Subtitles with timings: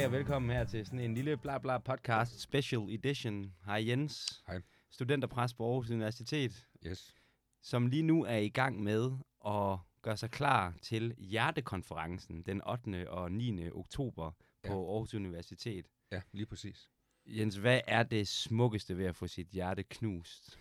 [0.00, 3.54] Goddag og velkommen her til sådan en lille bla bla podcast special edition.
[3.66, 4.42] Hej Jens.
[4.46, 4.60] Hej.
[4.90, 7.14] Studenterpræst på Aarhus Universitet, Yes.
[7.62, 9.10] som lige nu er i gang med
[9.46, 13.10] at gøre sig klar til Hjertekonferencen den 8.
[13.10, 13.70] og 9.
[13.70, 14.92] oktober på Ja.
[14.92, 15.86] Aarhus Universitet.
[16.12, 16.90] Ja, lige præcis.
[17.26, 20.58] Jens, hvad er det smukkeste ved at få sit hjerte knust?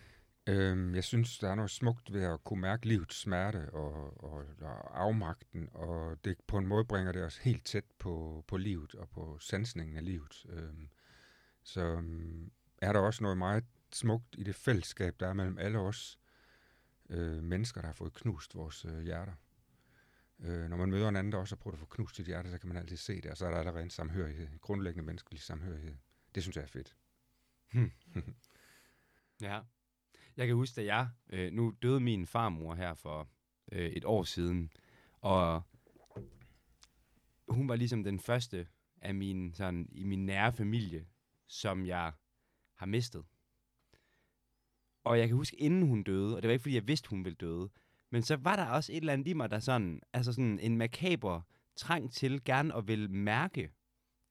[0.49, 4.45] Øhm, jeg synes, der er noget smukt ved at kunne mærke livets smerte og, og,
[4.61, 8.95] og afmagten, og det på en måde bringer det os helt tæt på, på livet
[8.95, 10.45] og på sansningen af livet.
[10.49, 10.89] Øhm,
[11.63, 13.63] så øhm, er der også noget meget
[13.93, 16.19] smukt i det fællesskab, der er mellem alle os
[17.09, 19.33] øh, mennesker, der har fået knust vores øh, hjerter.
[20.39, 22.51] Øh, når man møder en anden, der også har prøvet at få knust sit hjerte,
[22.51, 25.05] så kan man altid se det, og så er der allerede en samhørighed, en grundlæggende
[25.05, 25.95] menneskelig samhørighed.
[26.35, 26.95] Det synes jeg er fedt.
[29.41, 29.61] Ja.
[30.39, 31.09] Jeg kan huske, at jeg...
[31.29, 33.29] Øh, nu døde min farmor her for
[33.71, 34.71] øh, et år siden,
[35.21, 35.63] og
[37.47, 38.67] hun var ligesom den første
[39.01, 41.05] af min, sådan, i min nære familie,
[41.47, 42.11] som jeg
[42.75, 43.25] har mistet.
[45.03, 47.25] Og jeg kan huske, inden hun døde, og det var ikke, fordi jeg vidste, hun
[47.25, 47.69] ville døde,
[48.09, 50.77] men så var der også et eller andet i mig, der sådan, altså sådan en
[50.77, 51.41] makaber
[51.75, 53.71] trang til gerne at vil mærke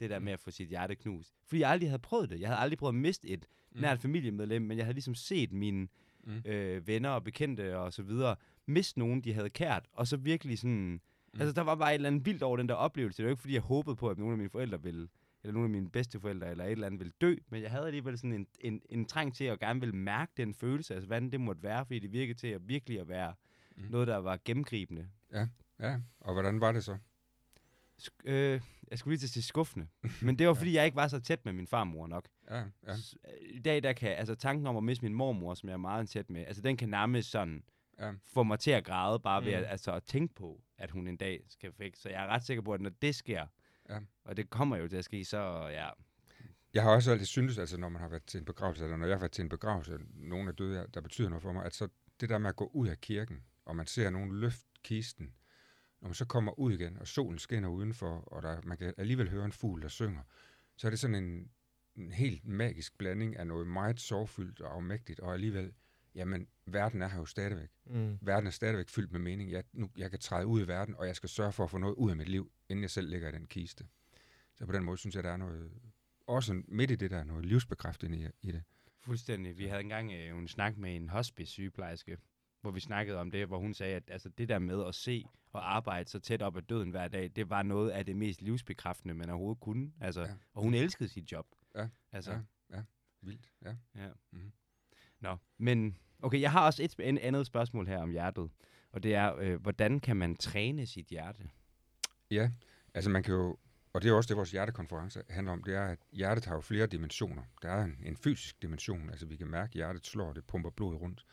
[0.00, 1.34] det der med at få sit hjerte knust.
[1.46, 2.40] Fordi jeg aldrig havde prøvet det.
[2.40, 3.80] Jeg havde aldrig prøvet at miste et mm.
[3.80, 5.88] nært familiemedlem, men jeg havde ligesom set mine
[6.28, 6.42] Mm.
[6.44, 10.58] øh, venner og bekendte og så videre miste nogen, de havde kært, og så virkelig
[10.58, 11.00] sådan...
[11.34, 11.40] Mm.
[11.40, 13.16] Altså, der var bare et eller andet vildt over den der oplevelse.
[13.16, 15.08] Det var ikke, fordi jeg håbede på, at nogle af mine forældre ville,
[15.42, 18.18] eller nogle af mine bedsteforældre, eller et eller andet ville dø, men jeg havde alligevel
[18.18, 21.40] sådan en, en, en trang til at gerne ville mærke den følelse, altså hvordan det
[21.40, 23.34] måtte være, fordi det virkede til at virkelig at være
[23.76, 23.82] mm.
[23.82, 23.90] Mm.
[23.90, 25.08] noget, der var gennemgribende.
[25.80, 26.98] Ja, og hvordan var det så?
[28.24, 28.60] Øh,
[28.90, 29.86] jeg skulle lige til at sige skuffende,
[30.22, 32.28] men det var, fordi jeg ikke var så tæt med min farmor nok.
[32.50, 32.96] Ja, ja.
[32.96, 35.78] S- I dag, der kan, altså tanken om at miste min mormor, som jeg er
[35.78, 37.62] meget tæt med, altså den kan nærmest sådan
[38.00, 38.12] Ja.
[38.26, 39.58] få mig til at græde, bare ved Mm.
[39.58, 41.96] at, altså, at tænke på, at hun en dag skal væk.
[41.96, 43.46] Så jeg er ret sikker på, at når det sker,
[43.90, 43.98] Ja.
[44.24, 45.88] og det kommer jo til at ske, så ja,
[46.74, 49.06] Jeg har også altid syntes, altså når man har været til en begravelse, eller når
[49.06, 51.74] jeg har været til en begravelse, nogen er døde, der betyder noget for mig, at
[51.74, 51.88] så
[52.20, 55.32] det der med at gå ud af kirken, og man ser nogen løft kisten,
[56.00, 59.30] når man så kommer ud igen, og solen skinner udenfor, og der, man kan alligevel
[59.30, 60.22] høre en fugl, der synger,
[60.76, 61.50] så er det sådan en,
[61.96, 65.72] en helt magisk blanding af noget meget sorgfyldt og afmægtigt, og alligevel,
[66.14, 67.68] jamen, verden er her jo stadigvæk.
[67.86, 68.18] Mm.
[68.20, 69.50] Verden er stadigvæk fyldt med mening.
[69.50, 71.78] Jeg, nu, jeg kan træde ud i verden, og jeg skal sørge for at få
[71.78, 73.86] noget ud af mit liv, inden jeg selv ligger i den kiste.
[74.54, 75.70] Så på den måde synes jeg, der er noget,
[76.26, 78.62] også midt i det der, noget livsbekræftende i, i det.
[79.00, 79.58] fuldstændig.
[79.58, 82.18] Vi havde engang øh, en snak med en hospice-sygeplejerske,
[82.68, 85.24] hvor vi snakkede om det, hvor hun sagde, at altså, det der med at se
[85.52, 88.42] og arbejde så tæt op ad døden hver dag, det var noget af det mest
[88.42, 89.92] livsbekræftende, man overhovedet kunne.
[90.00, 90.34] Altså, Ja.
[90.54, 91.46] Og hun elskede sit job.
[91.74, 92.38] Ja, Altså, ja.
[92.76, 92.82] Ja,
[93.22, 93.76] vildt, ja.
[93.96, 94.08] Ja.
[94.30, 94.52] Mhm.
[95.20, 98.50] Nå, men okay, jeg har også et en andet spørgsmål her om hjertet,
[98.92, 101.42] og det er, øh, hvordan kan man træne sit hjerte?
[102.30, 102.50] Ja,
[102.94, 103.56] altså man kan jo,
[103.92, 106.60] og det er også det, vores hjertekonference handler om, det er, at hjertet har jo
[106.60, 107.42] flere dimensioner.
[107.62, 110.70] Der er en, en fysisk dimension, altså vi kan mærke, at hjertet slår, det pumper
[110.70, 111.24] blod rundt.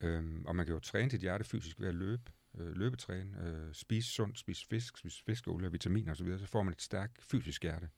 [0.00, 3.74] Øhm, og man kan jo træne dit hjerte fysisk ved at løbe, øh, løbetræne, øh,
[3.74, 7.88] spise sundt, spise fisk, spise fiskeolie, vitaminer osv., så får man et stærkt fysisk hjerte.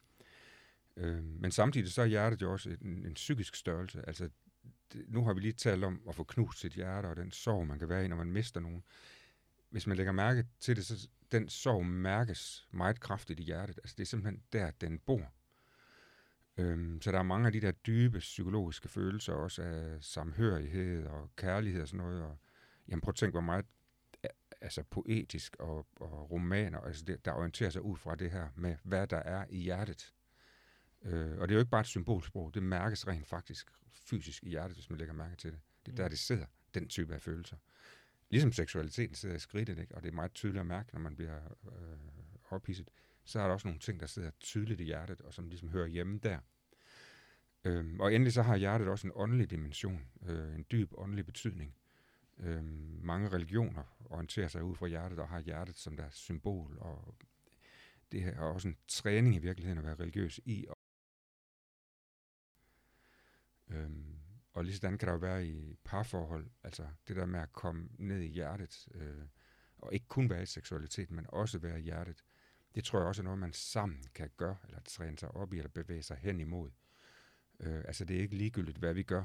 [0.97, 4.07] Øh, men samtidig så er hjertet jo også en, en psykisk størrelse.
[4.07, 4.29] Altså,
[4.93, 7.67] det, nu har vi lige talt om at få knust sit hjerte, og den sorg,
[7.67, 8.83] man kan være i, når man mister nogen.
[9.71, 13.79] Hvis man lægger mærke til det, så den sorg mærkes meget kraftigt i hjertet.
[13.79, 15.33] Altså, det er simpelthen der, den bor.
[16.61, 21.31] Øhm, så der er mange af de der dybe psykologiske følelser, også af samhørighed og
[21.37, 22.23] kærlighed og sådan noget.
[22.23, 22.39] Og,
[22.89, 23.65] jamen prøv at tænke, hvor meget
[24.61, 28.77] altså poetisk og, og romaner, altså det, der orienterer sig ud fra det her med,
[28.83, 30.15] hvad der er i hjertet.
[31.03, 34.49] Øh, og det er jo ikke bare et symbolsprog, det mærkes rent faktisk fysisk i
[34.49, 35.61] hjertet, hvis man lægger mærke til det.
[35.87, 37.57] Det er der, det sidder, den type af følelser.
[38.31, 39.95] Ligesom seksualiteten sidder i skridtet, ikke?
[39.95, 41.37] og det er meget tydeligt at mærke, når man bliver
[41.67, 41.99] øh,
[42.51, 42.91] ophidset,
[43.25, 45.87] så er der også nogle ting, der sidder tydeligt i hjertet, og som ligesom hører
[45.87, 46.39] hjemme der.
[47.65, 51.75] Øhm, og endelig så har hjertet også en åndelig dimension, øh, en dyb åndelig betydning.
[52.39, 57.15] Øhm, mange religioner orienterer sig ud fra hjertet og har hjertet som deres symbol, og
[58.13, 60.67] det er også en træning i virkeligheden at være religiøs i.
[63.69, 64.17] Øhm,
[64.53, 67.89] og lige sådan kan der jo være i parforhold, altså det der med at komme
[67.99, 69.25] ned i hjertet, øh,
[69.79, 72.25] og ikke kun være i seksualitet, men også være i hjertet,
[72.75, 75.57] det tror jeg også er noget, man sammen kan gøre, eller træne sig op i,
[75.57, 76.71] eller bevæge sig hen imod.
[76.71, 76.90] Øh,
[77.61, 79.25] altså det er ikke ligegyldigt, hvad vi gør,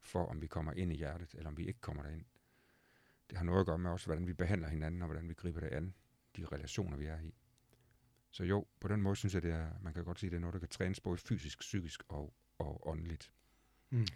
[0.00, 2.24] for om vi kommer ind i hjertet, eller om vi ikke kommer derind.
[3.30, 5.60] Det har noget at gøre med også, hvordan vi behandler hinanden, og hvordan vi griber
[5.60, 5.94] det an,
[6.36, 7.34] de relationer, vi er i.
[8.30, 10.40] Så jo, på den måde synes jeg, det er, man kan godt sige, det er
[10.40, 13.32] noget, der kan trænes både fysisk, psykisk og, og åndeligt.
[13.90, 14.06] Mm.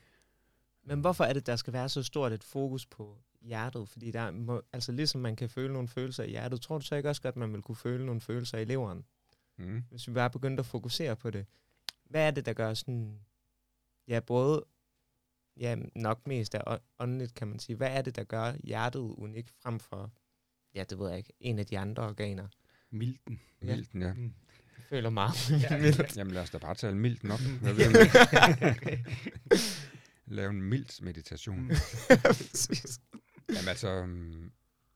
[0.83, 3.89] Men hvorfor er det, der skal være så stort et fokus på hjertet?
[3.89, 6.95] Fordi der må, altså ligesom man kan føle nogle følelser i hjertet, tror du så
[6.95, 9.05] ikke også godt, at man vil kunne føle nogle følelser i leveren?
[9.57, 9.85] Mm.
[9.91, 11.47] hvis vi bare begyndte at fokusere på det.
[12.05, 13.21] Hvad er det, der gør sådan,
[14.09, 14.65] ja, både,
[15.57, 17.77] ja, nok mest af å- åndeligt, kan man sige.
[17.77, 20.13] Hvad er det, der gør hjertet unikt frem for,
[20.75, 22.49] ja, det ved jeg ikke, en af de andre organer?
[22.91, 23.41] Milten.
[23.63, 23.67] Ja.
[23.77, 24.13] Milten, ja.
[24.15, 24.35] Mm.
[24.79, 25.51] Jeg føler meget.
[26.17, 27.41] Jamen lad os da bare tale milten op.
[27.41, 27.95] Hvad ved?
[30.37, 31.61] Lave en mildt meditation.
[31.61, 31.69] Mm.
[32.25, 33.01] Præcis.
[33.49, 34.53] Jamen altså, øhm,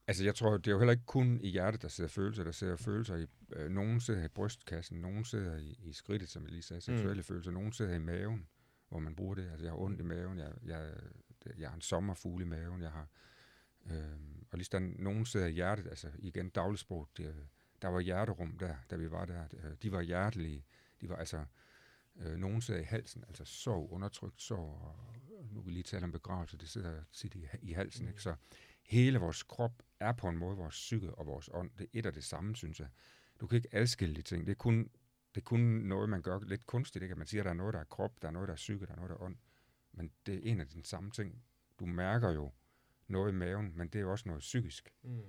[0.06, 2.44] altså jeg tror, det er jo heller ikke kun i hjertet, der sidder følelser.
[2.44, 6.42] Der sidder følelser i, øh, nogen sidder i brystkassen, nogen sidder i, i skridtet, som
[6.42, 7.24] jeg lige sagde, seksuelle mm.
[7.24, 7.50] følelser.
[7.50, 8.46] Nogen sidder i maven,
[8.88, 9.50] hvor man bruger det.
[9.50, 10.94] Altså jeg har ondt i maven, jeg, jeg,
[11.58, 13.08] jeg har en sommerfugle i maven, jeg har...
[13.86, 14.18] Øh,
[14.50, 17.48] og lige sådan, nogen sidder i hjertet, altså igen dagligsprog, det,
[17.82, 19.44] der var hjerterum der, da vi var der.
[19.52, 20.64] Øh, De var hjertelige.
[21.00, 21.44] De var altså...
[22.16, 24.96] Øh, nogen sidder i halsen, altså sorg, undertrykt sorg, og
[25.50, 28.08] nu vi lige tale om begravelse, det sidder tit i, i halsen, mm.
[28.08, 28.22] ikke?
[28.22, 28.34] Så
[28.82, 31.70] hele vores krop er på en måde vores psyke og vores ånd.
[31.78, 32.88] Det er et af det samme, synes jeg.
[33.40, 34.46] Du kan ikke adskille de ting.
[34.46, 34.90] Det er kun,
[35.34, 37.12] det er kun noget, man gør lidt kunstigt, ikke?
[37.12, 38.56] At man siger, at der er noget, der er krop, der er noget, der er
[38.56, 39.36] psyke, der er noget, der er ånd.
[39.92, 41.42] Men det er en af de samme ting.
[41.80, 42.52] Du mærker jo
[43.08, 44.94] noget i maven, men det er jo også noget psykisk.
[45.02, 45.22] Mm.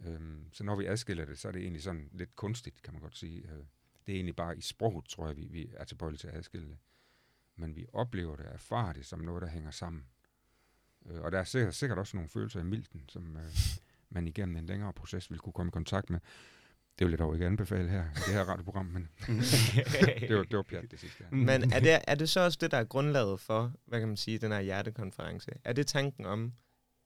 [0.00, 3.02] Øhm, så når vi adskiller det, så er det egentlig sådan lidt kunstigt, kan man
[3.02, 3.42] godt sige.
[3.42, 3.64] Øh,
[4.06, 6.68] det er egentlig bare i sproget, tror jeg, vi, vi er tilbøjelige til at adskille
[6.68, 6.78] det.
[7.56, 10.06] Men vi oplever det, erfarer det som noget, der hænger sammen.
[11.06, 13.52] Øh, og der er sikkert, sikkert også nogle følelser i milten, som øh,
[14.10, 16.20] man igennem en længere proces vil kunne komme i kontakt med.
[16.98, 19.08] Det vil jeg dog ikke anbefale her, det her radioprogram, men
[20.28, 21.24] det var, det var pjat det sidste.
[21.30, 21.38] Mm.
[21.38, 24.16] Men er det, er det så også det, der er grundlaget for, hvad kan man
[24.16, 25.50] sige, den her hjertekonference?
[25.64, 26.52] Er det tanken om,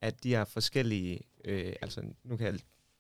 [0.01, 2.59] at de her forskellige, øh, altså nu kan jeg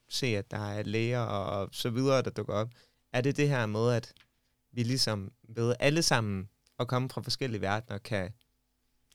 [0.09, 2.71] se, at der er læger og, og så videre, der dukker op.
[3.13, 4.15] Er det det her med, at
[4.73, 6.49] vi ligesom ved alle sammen
[6.79, 8.31] at komme fra forskellige verdener, kan,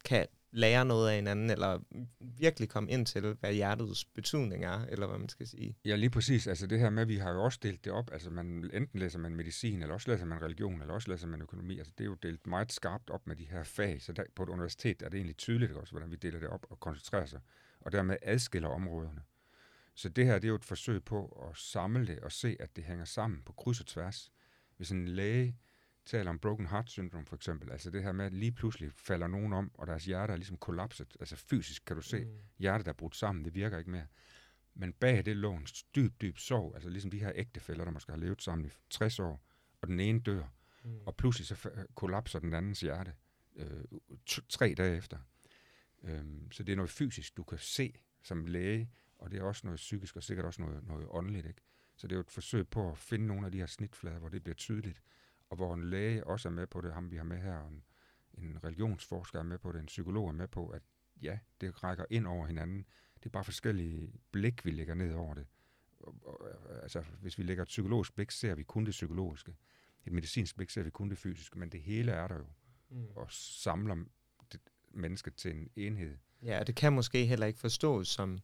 [0.05, 1.79] kan lære noget af hinanden, eller
[2.19, 5.77] virkelig komme ind til, hvad hjertets betydning er, eller hvad man skal sige?
[5.85, 6.47] Ja, lige præcis.
[6.47, 8.09] Altså det her med, at vi har jo også delt det op.
[8.11, 11.41] Altså man, enten læser man medicin, eller også læser man religion, eller også læser man
[11.41, 11.77] økonomi.
[11.77, 14.01] Altså det er jo delt meget skarpt op med de her fag.
[14.01, 16.65] Så der, på et universitet er det egentlig tydeligt også, hvordan vi deler det op
[16.69, 17.39] og koncentrerer sig.
[17.81, 19.21] Og dermed adskiller områderne.
[19.95, 22.75] Så det her, det er jo et forsøg på at samle det og se, at
[22.75, 24.31] det hænger sammen på kryds og tværs.
[24.77, 25.55] Hvis en læge
[26.07, 29.27] taler om broken heart syndrome for eksempel, altså det her med, at lige pludselig falder
[29.27, 31.17] nogen om, og deres hjerte er ligesom kollapset.
[31.19, 32.31] Altså fysisk kan du se, Mm.
[32.59, 34.07] hjertet der er brudt sammen, det virker ikke mere.
[34.73, 38.11] Men bag det lå en dyb, dyb sorg, altså ligesom de her ægtefælder, der måske
[38.11, 39.43] har levet sammen i 60 år,
[39.81, 40.43] og den ene dør,
[40.83, 40.99] Mm.
[41.05, 43.13] og pludselig så kollapser den andens hjerte
[43.55, 43.83] øh,
[44.49, 45.17] tre dage efter.
[46.03, 47.93] Øhm, så det er noget fysisk, du kan se
[48.23, 48.89] som læge,
[49.19, 51.45] og det er også noget psykisk, og sikkert også noget, noget åndeligt.
[51.47, 51.61] Ikke?
[51.95, 54.29] Så det er jo et forsøg på at finde nogle af de her snitflader, hvor
[54.29, 55.01] det bliver tydeligt,
[55.49, 57.67] og hvor en læge også er med på det, ham vi har med her, og
[57.71, 57.83] en,
[58.37, 60.81] en religionsforsker er med på det, en psykolog er med på, at
[61.21, 62.85] ja, det rækker ind over hinanden.
[63.19, 65.45] Det er bare forskellige blik, vi lægger ned over det.
[66.81, 69.55] Altså, hvis vi lægger et psykologisk blik, ser vi kun det psykologiske.
[70.05, 72.45] Et medicinsk blik ser vi kun det fysiske, men det hele er der jo,
[72.89, 73.05] Mm.
[73.15, 73.95] og samler
[74.51, 74.59] det,
[74.91, 76.17] mennesket til en enhed.
[76.43, 78.39] Ja, og det kan måske heller ikke forstås som,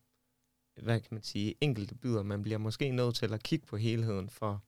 [0.82, 2.24] hvad kan man sige, enkelte bidder.
[2.24, 4.64] Man bliver måske nødt til at kigge på helheden for,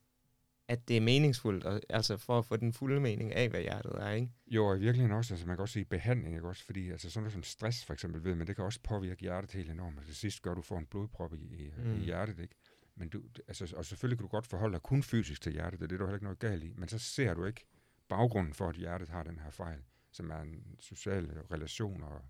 [0.67, 3.91] at det er meningsfuldt, og, altså for at få den fulde mening af, hvad hjertet
[3.91, 4.31] er, ikke?
[4.47, 6.65] Jo, og i virkeligheden også, altså man kan også sige behandling, ikke også?
[6.65, 9.51] Fordi altså sådan noget som stress for eksempel ved, men det kan også påvirke hjertet
[9.51, 9.99] helt enormt.
[9.99, 11.93] Og til sidst gør, du får en blodprop i, i, mm.
[11.93, 12.55] I hjertet, ikke?
[12.95, 15.91] Men du, altså, og selvfølgelig kan du godt forholde dig kun fysisk til hjertet, det
[15.91, 17.65] er er heller ikke noget galt i, men så ser du ikke
[18.09, 19.79] baggrunden for, at hjertet har den her fejl,
[20.11, 22.21] som er en social relation og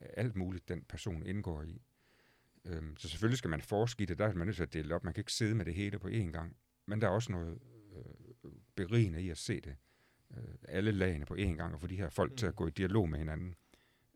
[0.00, 1.82] alt muligt, den person indgår i.
[2.64, 4.94] Øhm, så selvfølgelig skal man forske i det, der er man nødt til at dele
[4.94, 5.04] op.
[5.04, 6.56] Man kan ikke sidde med det hele på én gang.
[6.86, 7.58] Men der er også noget
[7.96, 9.76] øh, berigende i at se det.
[10.36, 12.36] Øh, alle lagene på én gang, og få de her folk mm.
[12.36, 12.56] til at Mm.
[12.56, 13.54] gå i dialog med hinanden.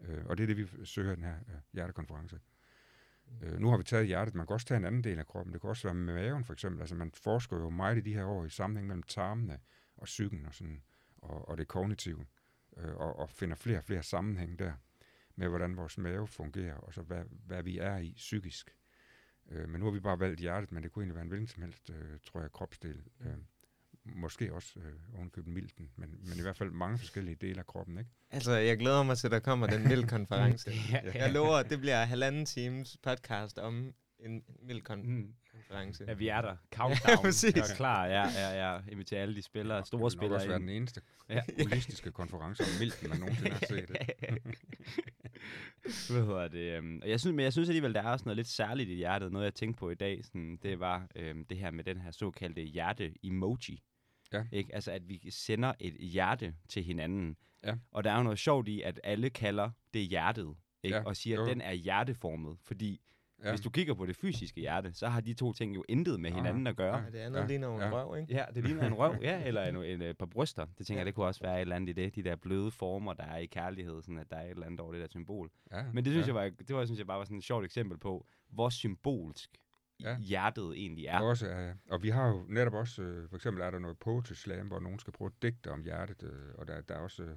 [0.01, 2.41] Øh, og det er det, vi søger i den her øh, hjertekonference.
[3.43, 5.53] Øh, nu har vi taget hjertet, man kan også tage en anden del af kroppen.
[5.53, 6.81] Det kan også være med maven for eksempel.
[6.81, 9.59] Altså man forsker jo meget i de her år i sammenhæng mellem tarmene
[9.97, 10.83] og psyken og, sådan,
[11.17, 12.27] og, og det kognitive.
[12.77, 14.73] Øh, og, og finder flere og flere sammenhæng der
[15.37, 18.77] med, hvordan vores mave fungerer, og så hvad, hvad vi er i psykisk.
[19.51, 21.49] Øh, men nu har vi bare valgt hjertet, men det kunne egentlig være en hvilken
[21.49, 23.03] som helst, øh, tror jeg, kropsdel.
[23.21, 23.33] Øh,
[24.05, 27.99] måske også øh, ovenkøbet milten, men, men i hvert fald mange forskellige dele af kroppen,
[27.99, 28.11] ikke?
[28.31, 30.71] Altså, jeg glæder mig til, at der kommer den mild-konference.
[30.93, 35.27] ja, Jeg lover, at det bliver halvanden times podcast om en mild-konference.
[35.27, 35.35] Mm.
[36.07, 36.49] Ja, vi er der.
[36.73, 37.17] Ja, Countdown.
[37.25, 37.55] præcis.
[37.57, 38.07] Jeg er klar.
[38.07, 38.81] Ja, ja, ja.
[38.89, 41.43] Inviterer alle de spillere, store det vil spillere også være den eneste Ja.
[41.59, 43.91] holistiske konference om milten, man nogensinde har set.
[46.11, 46.77] Hvad hedder det?
[46.77, 48.95] øhm, Og jeg synes, men jeg synes alligevel, der er også noget lidt særligt i
[48.95, 49.33] hjertet.
[49.33, 52.11] Noget, jeg tænkte på i dag, sådan, det var øhm, det her med den her
[52.11, 53.83] såkaldte hjerte-emoji.
[54.33, 54.45] Ja.
[54.53, 54.75] Ikke?
[54.75, 57.37] Altså, at vi sender et hjerte til hinanden.
[57.65, 57.75] Ja.
[57.93, 60.55] Og der er jo noget sjovt i, at alle kalder det hjertet.
[60.83, 60.97] Ikke?
[60.97, 61.53] Ja, Og siger, jo, at jo.
[61.53, 62.57] den er hjerteformet.
[62.63, 63.01] Fordi
[63.45, 63.51] Ja.
[63.51, 66.31] Hvis du kigger på det fysiske hjerte, så har de to ting jo intet med
[66.31, 66.97] Nå, hinanden at gøre.
[66.99, 67.49] Ja, det andet Ja, ja.
[67.49, 67.91] ligner jo en ja.
[67.91, 68.35] røv, ikke?
[68.35, 70.67] Ja, det ligner en røv, ja, eller en, en, et par bryster.
[70.79, 72.15] Det tænker jeg, det kunne også være et eller andet i det.
[72.17, 74.81] De der bløde former, der er i kærlighed, sådan at der er et eller andet
[74.81, 75.51] over det der symbol.
[75.73, 76.35] Ja, Men det synes, ja.
[76.35, 79.51] jeg, var, det var, synes jeg bare var sådan et sjovt eksempel på, hvor symbolsk
[80.03, 80.11] Ja.
[80.11, 80.19] ja.
[80.19, 81.21] hjertet egentlig er.
[81.21, 81.73] Også, ja.
[81.91, 84.81] Og vi har jo netop også, øh, for eksempel er der noget poetry slam, hvor
[84.81, 87.37] nogen skal prøve at digte om hjertet, øh, og der, der er også øh,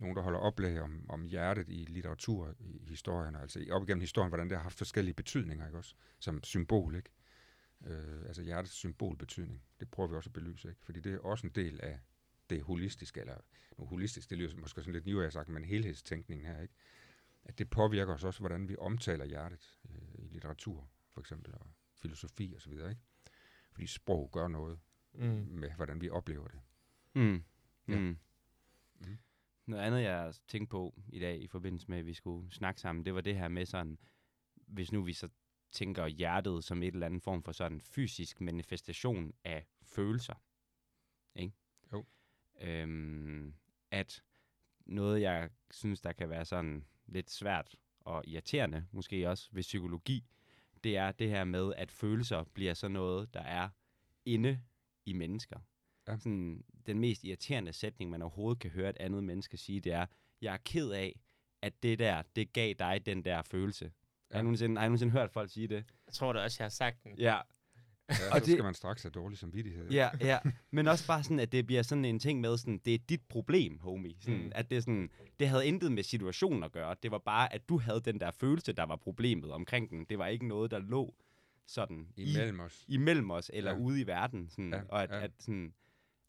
[0.00, 4.00] nogen, der holder oplæg om, om hjertet i litteratur, i historien, altså i- op igennem
[4.00, 5.94] historien, hvordan det har haft forskellige betydninger, ikke også?
[6.18, 7.10] Som symbol, ikke?
[7.86, 9.62] Øh, altså hjertets symbolbetydning.
[9.80, 10.80] Det prøver vi også at belyse, ikke?
[10.84, 11.98] Fordi det er også en del af
[12.50, 13.36] det holistiske, eller
[13.78, 16.74] nu holistisk, det lyder måske sådan lidt nyere sagt, men helhedstænkningen her, ikke?
[17.44, 21.66] At det påvirker os også, hvordan vi omtaler hjertet øh, i litteratur, for eksempel, og
[21.96, 23.02] filosofi og så videre, ikke?
[23.72, 24.78] Fordi sprog gør noget
[25.14, 25.26] Mm.
[25.50, 26.60] med, hvordan vi oplever det.
[27.14, 27.42] Mm.
[27.88, 27.98] Ja.
[27.98, 28.18] Mm.
[29.00, 29.18] Mm.
[29.70, 33.04] Noget andet, jeg tænkte på i dag i forbindelse med, at vi skulle snakke sammen,
[33.04, 33.98] det var det her med sådan,
[34.54, 35.28] hvis nu vi så
[35.70, 40.34] tænker hjertet som et eller andet form for sådan fysisk manifestation af følelser.
[41.34, 41.54] Ikke?
[41.92, 42.06] Jo.
[42.60, 43.54] Øhm,
[43.90, 44.22] at
[44.86, 50.24] noget, jeg synes, der kan være sådan lidt svært og irriterende, måske også ved psykologi,
[50.84, 53.68] det er det her med, at følelser bliver sådan noget, der er
[54.24, 54.60] inde
[55.06, 55.58] i mennesker.
[56.10, 56.18] Ja.
[56.18, 60.06] Sådan, den mest irriterende sætning, man overhovedet kan høre et andet menneske sige, det er,
[60.42, 61.20] jeg er ked af,
[61.62, 63.84] at det der, det gav dig den der følelse.
[64.30, 64.34] Ja.
[64.34, 64.40] Har.
[64.40, 65.84] I nogensinde, har I nogensinde hørt folk sige det?
[66.06, 67.18] Jeg tror da også, jeg har sagt den.
[67.18, 67.38] Ja,
[68.10, 69.90] Ja, Og så det- skal man straks have dårlig samvittighed.
[69.90, 70.38] ja, ja.
[70.70, 73.20] Men også bare sådan, at det bliver sådan en ting med, sådan, det er dit
[73.28, 74.14] problem, homie.
[74.20, 74.52] Sådan, Mm.
[74.54, 76.96] At det, er sådan, det havde intet med situationen at gøre.
[77.02, 80.04] Det var bare, at du havde den der følelse, der var problemet omkring den.
[80.04, 81.14] Det var ikke noget, der lå
[81.66, 82.84] sådan Imellem os.
[82.88, 83.78] i, imellem os, eller Ja.
[83.78, 84.48] ude i verden.
[84.50, 85.20] Sådan, Ja, og at, ja.
[85.20, 85.74] at, sådan,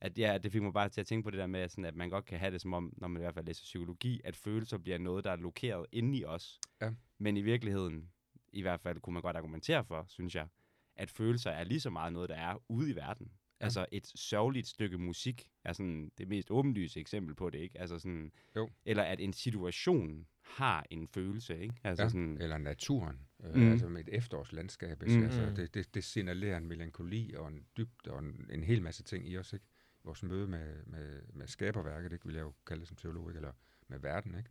[0.02, 1.96] at ja, det fik mig bare til at tænke på det der med, sådan, at
[1.96, 4.36] man godt kan have det som om, når man i hvert fald læser psykologi, at
[4.36, 6.60] følelser bliver noget, der er lokeret inde i os.
[6.82, 6.92] Ja.
[7.18, 8.10] Men i virkeligheden,
[8.54, 10.48] i hvert fald kunne man godt argumentere for, synes jeg,
[10.96, 13.32] at følelser er lige så meget noget, der er ude i verden.
[13.60, 13.66] Ja.
[13.66, 17.80] Altså et sørgeligt stykke musik er sådan det mest åbenlyse eksempel på det, ikke?
[17.80, 18.70] Altså sådan, Jo.
[18.86, 21.76] Eller at en situation har en følelse, ikke?
[21.84, 22.10] Altså Ja.
[22.10, 23.20] sådan, Eller naturen.
[23.44, 23.72] Øh, Mm.
[23.72, 25.02] Altså med et efterårslandskab.
[25.02, 25.14] Mm.
[25.14, 25.24] Mm.
[25.24, 25.56] Altså, Mm.
[25.56, 29.28] det, det, det signalerer en melankoli og en dybde og en, en hel masse ting
[29.30, 29.54] i os.
[29.54, 29.66] Ikke?
[30.04, 32.26] Vores møde med, med, med skaberværket, ikke?
[32.26, 33.38] vil jeg jo kalde det som teolog, ikke?
[33.38, 33.52] eller
[33.88, 34.36] med verden.
[34.38, 34.50] Ikke?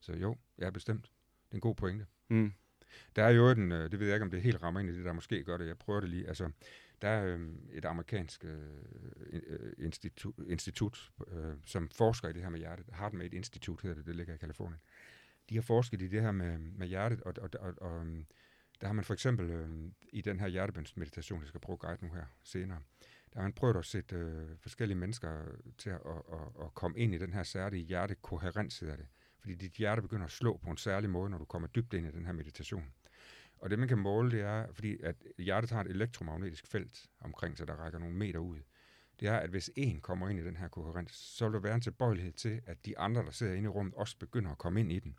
[0.00, 1.02] Så jo, jeg er bestemt.
[1.04, 2.06] Det er en god pointe.
[2.28, 2.52] mm,
[3.16, 4.96] Der er jo den, øh, det ved jeg ikke, om det helt rammer ind i
[4.96, 5.66] det, der måske gør det.
[5.66, 6.28] Jeg prøver det lige.
[6.28, 6.50] Altså,
[7.02, 8.58] der er øh, et amerikansk øh,
[9.32, 12.86] øh, institut, institut øh, som forsker i det her med hjertet.
[12.92, 14.80] HeartMate Institute hedder det, det ligger i Kalifornien.
[15.48, 18.26] De har forsket i det her med, med hjertet, og, og, og, og øhm,
[18.80, 19.68] der har man for eksempel øh,
[20.12, 22.80] i den her hjertebønsmeditation, jeg skal prøve at guide nu her senere,
[23.32, 25.44] der har han prøvet at sætte øh, forskellige mennesker
[25.78, 29.06] til at, at, at, at komme ind i den her særlige hjertekoherens, hedder det.
[29.40, 32.06] Fordi dit hjerte begynder at slå på en særlig måde, når du kommer dybt ind
[32.06, 32.92] i den her meditation.
[33.58, 37.58] Og det, man kan måle, det er, fordi at hjertet har et elektromagnetisk felt omkring
[37.58, 38.58] sig, der rækker nogle meter ud.
[39.20, 41.74] Det er, at hvis en kommer ind i den her koherens, så vil der være
[41.74, 44.80] en tilbøjelighed til, at de andre, der sidder inde i rummet, også begynder at komme
[44.80, 45.18] ind i den.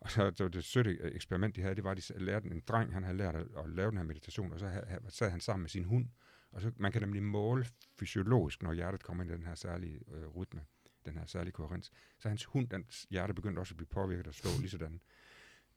[0.00, 2.92] Og så, så det sødte eksperiment, de havde, det var, at de lærte en dreng,
[2.92, 5.62] han havde lært at, at lave den her meditation, og så havde, sad han sammen
[5.62, 6.06] med sin hund.
[6.52, 7.66] Og så man kan nemlig måle
[7.98, 10.60] fysiologisk, når hjertet kommer ind i den her særlige øh, rytme,
[11.06, 11.92] den her særlige koherens.
[12.18, 15.00] Så hans hund, dens hjerte begyndte også at blive påvirket og slå lige sådan.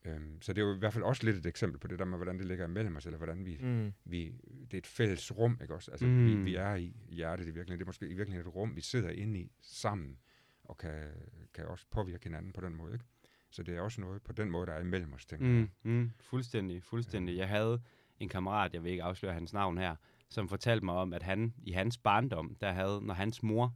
[0.05, 2.05] Øhm, så det er jo i hvert fald også lidt et eksempel på det der
[2.05, 3.93] med, hvordan det ligger imellem os, eller hvordan vi, Mm.
[4.05, 5.91] vi det er et fælles rum, ikke også?
[5.91, 6.25] Altså, Mm.
[6.25, 7.79] vi, vi er i hjertet i virkeligheden.
[7.79, 10.17] Det er måske i virkeligheden et rum, vi sidder inde i sammen,
[10.63, 11.07] og kan,
[11.53, 13.05] kan også påvirke hinanden på den måde, ikke?
[13.49, 15.67] Så det er også noget på den måde, der er imellem os, tænker jeg.
[15.83, 17.37] Mm, mm, fuldstændig, fuldstændig.
[17.37, 17.81] Jeg havde
[18.19, 19.95] en kammerat, jeg vil ikke afsløre hans navn her,
[20.29, 23.73] som fortalte mig om, at han i hans barndom, der havde, når hans mor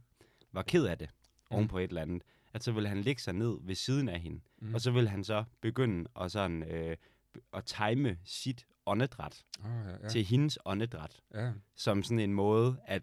[0.52, 1.08] var ked af det,
[1.50, 1.56] Mm.
[1.56, 2.22] oven på et eller andet,
[2.54, 4.68] at så ville han ligge sig ned ved siden af hende, Mm.
[4.68, 4.74] mm.
[4.74, 6.96] og så ville han så begynde at, sådan, øh,
[7.54, 10.08] at time sit åndedræt Oh, ja, ja.
[10.08, 11.52] til hendes åndedræt, ja.
[11.76, 13.02] som sådan en måde at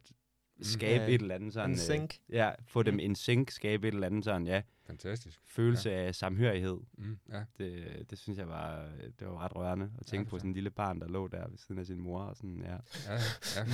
[0.62, 1.70] skabe Ja, et eller andet sådan...
[1.70, 2.16] En sync.
[2.30, 3.00] Øh, ja, få dem Mm.
[3.00, 5.39] en sync, skabe et eller andet sådan, ja, Fantastisk.
[5.46, 5.96] følelse ja.
[6.08, 6.77] af samhørighed.
[6.98, 7.44] Mm, ja.
[7.58, 8.89] Det, det synes jeg var,
[9.20, 11.48] det var ret rørende at tænke det på sådan en lille barn, der lå der
[11.48, 12.22] ved siden af sin mor.
[12.22, 12.72] Og sådan, ja.
[12.72, 13.13] Ja,
[13.56, 13.65] ja,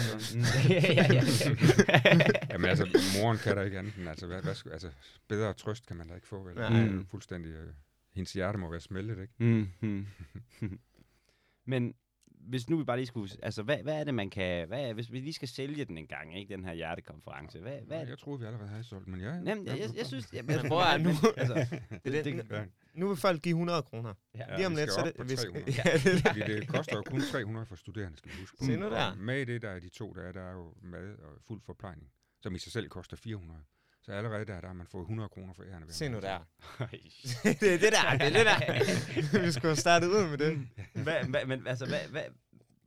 [0.69, 1.23] ja, ja, ja, ja.
[2.51, 2.87] Jamen altså,
[3.21, 4.89] moren kan der ikke andet end, altså, hvad, hvad, skulle- altså,
[5.27, 6.55] bedre trøst kan man da ikke få, vel?
[6.55, 6.69] Nej.
[6.69, 7.73] Det er jo fuldstændig, øh,
[8.13, 9.33] hendes hjerte må være smeltet, ikke?
[9.37, 10.07] mm, mm.
[11.65, 11.93] Men
[12.47, 14.93] hvis nu vi bare lige skulle, altså hvad, hvad er det, man kan, hvad er,
[14.93, 17.85] hvis vi lige skal sælge den en gang, ikke, den her hjertekonference, hvad, hvad er
[17.89, 18.09] Nej, det?
[18.09, 19.33] jeg troede, vi allerede havde solgt, men ja.
[19.33, 21.09] Jamen, jeg, jeg, jeg synes, jeg, Men prøv at nu.
[21.37, 24.13] altså, Det, det, Ja, nu vil folk give 100 kroner.
[24.35, 25.29] ja, Lige om lidt, så det...
[25.29, 25.81] vi skal- 300.
[25.85, 28.65] ja, det, Fordi det koster jo kun 300 for studerende, skal vi huske.
[28.65, 29.15] Se nu der.
[29.15, 32.07] Med det, der er de to, der er, der er jo mad og fuld forplejning,
[32.41, 33.59] som i sig selv koster 400.
[34.05, 35.93] Så allerede der, der har man fået 100 kroner for ærende.
[35.93, 36.39] Se nu der.
[37.43, 39.41] Det er det der, det er det der.
[39.45, 40.67] Vi skulle have startet ud med det.
[40.93, 42.23] hvad, hvad, men altså, hvad, hvad,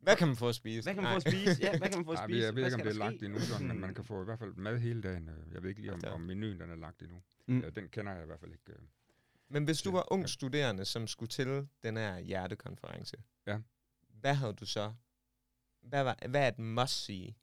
[0.02, 0.82] Hvad kan man få at spise?
[0.82, 1.20] hvad kan man Nej.
[1.20, 1.62] få at spise?
[1.62, 2.44] Ja, hvad kan man få at spise?
[2.46, 4.24] jeg ved Hvad ikke, om det er lagt endnu, sådan, men man kan få i
[4.24, 5.28] hvert fald mad hele dagen.
[5.28, 7.22] øh, Jeg ved ikke lige, om, om menuen den er lagt endnu.
[7.46, 7.60] Mm.
[7.62, 8.62] Øh, Den kender jeg i hvert fald ikke.
[8.72, 8.78] øh.
[9.48, 9.94] Men hvis du Ja.
[9.96, 13.58] var ung studerende, som skulle til den her hjertekonference, Ja.
[14.20, 14.92] hvad havde du så?
[15.82, 17.34] Hvad, var, hvad er et must-see?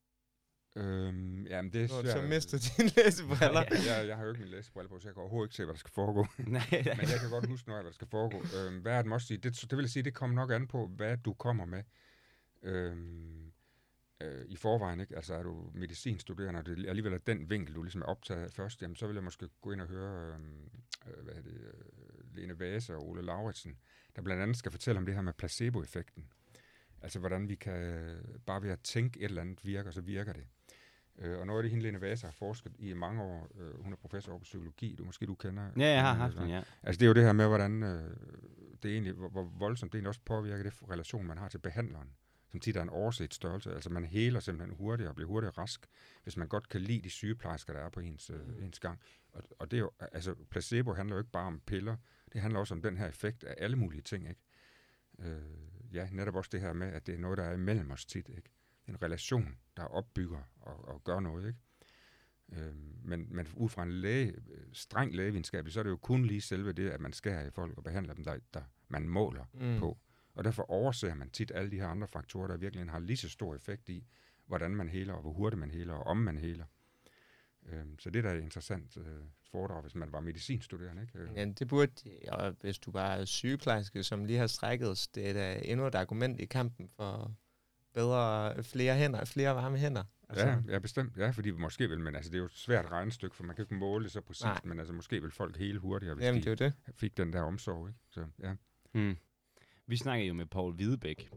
[0.76, 2.08] Øhm, jamen, det svært.
[2.08, 3.64] så mistet dine læsebriller.
[3.72, 3.96] Ja.
[3.98, 5.74] jeg, jeg har jo ikke min læsebrille på, så jeg kan overhovedet ikke se, hvad
[5.74, 6.28] der skal foregå.
[6.48, 8.44] Nej, Men jeg kan godt huske noget af, hvad der skal foregå.
[8.58, 9.38] Øhm, hvad er det must sige?
[9.38, 11.84] Det, det vil sige, det kommer nok an på, hvad du kommer med.
[12.64, 13.52] Øhm,
[14.22, 15.16] øh, I forvejen, ikke?
[15.16, 18.82] Altså er du medicinstuderende, og det alligevel er den vinkel, du ligesom er optaget først,
[18.82, 20.70] jamen så vil jeg måske gå ind og høre, øhm,
[21.08, 23.78] øh, hvad er det, øh, Lene Vase og Ole Lauritsen,
[24.16, 26.28] der blandt andet skal fortælle om det her med placeboeffekten.
[27.02, 28.16] Altså hvordan vi kan,
[28.46, 30.48] bare ved at tænke et eller andet virker, så virker det.
[31.20, 33.94] Øh, og noget af det, hende Lene Vase har forsket i mange år, øh, hun
[33.94, 35.70] er professor over på psykologi, du måske du kender.
[35.78, 36.64] Ja, jeg har hende, haft den, ja.
[36.84, 38.16] Altså det er jo det her med, hvordan øh,
[38.84, 42.10] det egentlig, hvor, hvor voldsomt det egentlig også påvirker det relation, man har til behandleren,
[42.52, 43.74] som tit er en overset størrelse.
[43.74, 45.88] Altså man heler simpelthen hurtigere og bliver hurtigere rask,
[46.24, 49.00] hvis man godt kan lide de sygeplejersker, der er på ens, øh, ens gang.
[49.34, 51.96] Og, og det er jo, altså placebo handler jo ikke bare om piller,
[52.34, 54.42] det handler også om den her effekt af alle mulige ting, ikke?
[55.20, 58.06] Øh, ja, netop også det her med, at det er noget, der er imellem os
[58.06, 58.50] tit, ikke?
[58.88, 61.60] En relation, der opbygger og, og gør noget, ikke?
[62.52, 64.36] Øh, men, men ud fra en læge,
[64.74, 67.78] streng lægevidenskab, så er det jo kun lige selve det, at man skærer i folk
[67.78, 69.80] og behandler dem, der, der man måler mm.
[69.80, 69.98] på.
[70.34, 73.30] Og derfor overser man tit alle de her andre faktorer, der virkelig har lige så
[73.30, 74.08] stor effekt i,
[74.46, 76.66] hvordan man heler, og hvor hurtigt man heler, og om man heler.
[77.66, 81.02] Øhm, så det er da et interessant øh, foredrag, hvis man var medicinstuderende.
[81.02, 81.20] Ikke?
[81.20, 81.92] Øh, Ja, det burde,
[82.28, 85.96] og hvis du bare er sygeplejerske, som lige har strækket det er da endnu et
[85.96, 87.36] argument i kampen for
[87.94, 90.04] bedre, flere hænder, flere varme hænder.
[90.30, 91.18] Altså, ja, ja, bestemt.
[91.18, 93.64] Ja, fordi måske vil man, altså det er jo et svært regnestykke, for man kan
[93.64, 94.60] ikke måle det så præcist, Nej.
[94.64, 96.96] men altså måske vil folk hele hurtigere, hvis Jamen, de det er jo det.
[97.00, 97.88] fik den der omsorg.
[97.88, 98.00] Ikke?
[98.10, 98.54] Så, ja.
[98.94, 99.18] Mm.
[99.88, 101.30] Vi snakker jo med Paul Hvidebæk,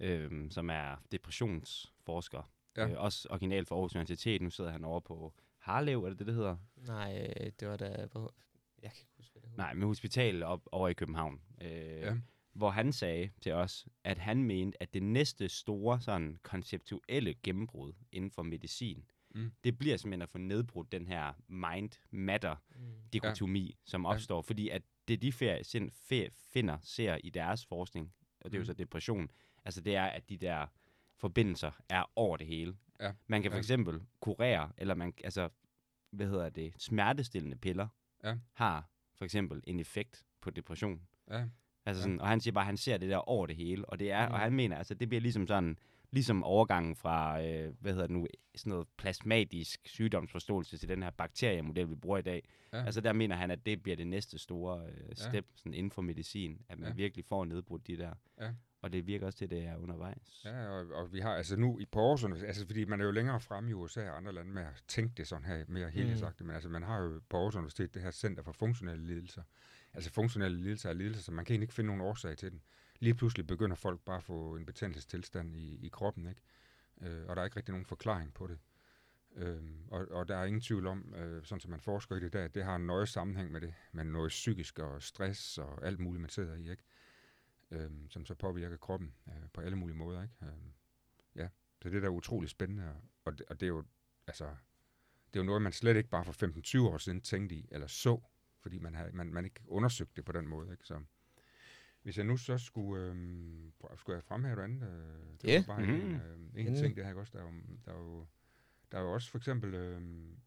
[0.00, 2.50] øh, som er depressionsforsker.
[2.76, 2.88] Ja.
[2.88, 4.42] Øh, også original for Aarhus Universitet.
[4.42, 6.56] Nu sidder han over på Harlev, er det det, det hedder?
[6.76, 8.06] Nej, øh, det var da...
[8.12, 8.34] Hvor,
[8.82, 9.56] jeg kan ikke huske, hvad det hed.
[9.56, 11.40] Nej, med hospital op over i København.
[11.62, 12.16] Øh, Ja.
[12.52, 17.92] Hvor han sagde til os, at han mente, at det næste store sådan konceptuelle gennembrud
[18.12, 19.50] inden for medicin, Mm.
[19.64, 22.82] det bliver simpelthen at få nedbrudt den her mind-matter Mm.
[23.12, 23.76] dikotomi, ja.
[23.84, 24.08] som Ja.
[24.08, 28.54] opstår, fordi at det de fer, sind, fer, finder ser i deres forskning, og det
[28.54, 28.66] er jo Mm.
[28.66, 29.30] så depression,
[29.64, 30.66] altså det er, at de der
[31.16, 32.76] forbindelser er over det hele.
[33.00, 33.12] Ja.
[33.26, 33.60] Man kan for Ja.
[33.60, 35.48] eksempel kurere, eller man, altså,
[36.10, 37.88] hvad hedder det, smertestillende piller,
[38.24, 38.38] Ja.
[38.52, 41.02] har for eksempel en effekt på depression.
[41.30, 41.48] Ja.
[41.90, 42.02] Altså Ja.
[42.04, 44.10] sådan, og han siger bare, at han ser det der over det hele, og det
[44.10, 44.34] er, Mm.
[44.34, 45.78] og han mener, altså det bliver ligesom sådan,
[46.12, 48.26] ligesom overgangen fra, øh, hvad hedder det nu,
[48.56, 52.48] sådan noget plasmatisk sygdomsforståelse til den her bakteriemodel, vi bruger i dag.
[52.72, 52.84] Ja.
[52.84, 56.02] Altså der mener han, at det bliver det næste store øh, step sådan inden for
[56.02, 56.94] medicin, at man Ja.
[56.94, 58.12] virkelig får nedbrudt de der.
[58.40, 58.50] Ja.
[58.82, 60.42] Og det virker også til, at det er undervejs.
[60.44, 63.10] Ja, og, og vi har altså nu i på Universitet- altså fordi man er jo
[63.10, 66.46] længere fremme i USA og andre lande med at tænke det sådan her mere helhedsagtigt,
[66.46, 69.42] men altså man har jo på Aarhus Universitet det her Center for Funktionelle Lidelser.
[69.92, 72.62] Altså funktionelle lidelser er lidelser, så man kan egentlig ikke finde nogen årsag til den.
[72.98, 76.40] Lige pludselig begynder folk bare at få en betændelsestilstand i, i kroppen, ikke?
[77.00, 78.58] Øh, og der er ikke rigtig nogen forklaring på det.
[79.36, 82.32] Øh, og, og der er ingen tvivl om, øh, sådan som man forsker i det
[82.32, 85.86] der, at det har en nøje sammenhæng med det, med noget psykisk og stress og
[85.86, 86.82] alt muligt, man sidder i, ikke?
[87.70, 90.34] Øh, som så påvirker kroppen øh, på alle mulige måder, ikke?
[90.42, 90.48] Øh,
[91.36, 91.48] ja,
[91.82, 93.84] så det der er utroligt spændende, og det, og det er jo,
[94.26, 94.44] altså,
[95.26, 97.86] det er jo noget, man slet ikke bare for 15-20 år siden tænkte i, eller
[97.86, 98.20] så,
[98.60, 100.84] fordi man, har, man, man ikke undersøgte det på den måde, ikke?
[100.84, 101.02] Så,
[102.02, 104.88] hvis jeg nu så skulle, øhm, prøv- skulle jeg fremhæve noget andet?
[104.88, 105.64] Øh, det Ja.
[105.66, 106.14] var bare en, Mhm.
[106.20, 106.78] øh, en Endelig.
[106.78, 108.26] ting, det her også, der er jo, der er jo,
[108.92, 110.38] der er jo også for eksempel, øhm,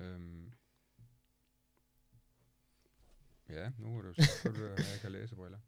[0.00, 0.52] øhm,
[3.48, 5.58] ja, nu er det jo selvfølgelig, at jeg kan læse briller.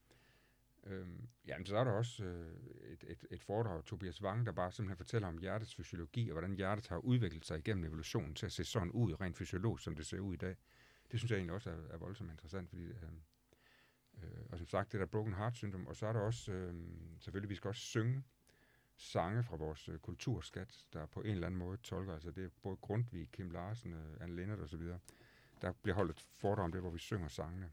[0.87, 4.53] Øhm, jamen, så er der også øh, et, et, et foredrag af Tobias Wang, der
[4.53, 8.47] bare simpelthen fortæller om hjertets fysiologi, og hvordan hjertet har udviklet sig igennem evolutionen til
[8.47, 10.57] at se sådan ud, rent fysiologisk, som det ser ud i dag.
[11.11, 13.03] Det synes jeg egentlig også er, er voldsomt interessant, fordi, øh,
[14.23, 16.75] øh, og som sagt, det der broken heart syndrom, og så er der også, øh,
[17.19, 18.25] selvfølgelig, vi skal også synge
[18.97, 22.49] sange fra vores øh, kulturskat, der på en eller anden måde tolker, altså det er
[22.63, 24.99] både Grundtvig, Kim Larsen, øh, Anne Lennart og så videre.
[25.63, 27.71] Der bliver holdt et foredrag om det, hvor vi synger sangene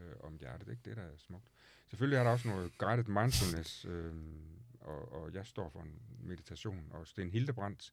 [0.00, 0.82] øh, om hjertet, ikke?
[0.84, 1.48] Det der er smukt.
[1.88, 4.12] Selvfølgelig er der også noget guided mindfulness, øh,
[4.80, 7.92] og, og jeg står for en meditation, og Sten Hildebrandt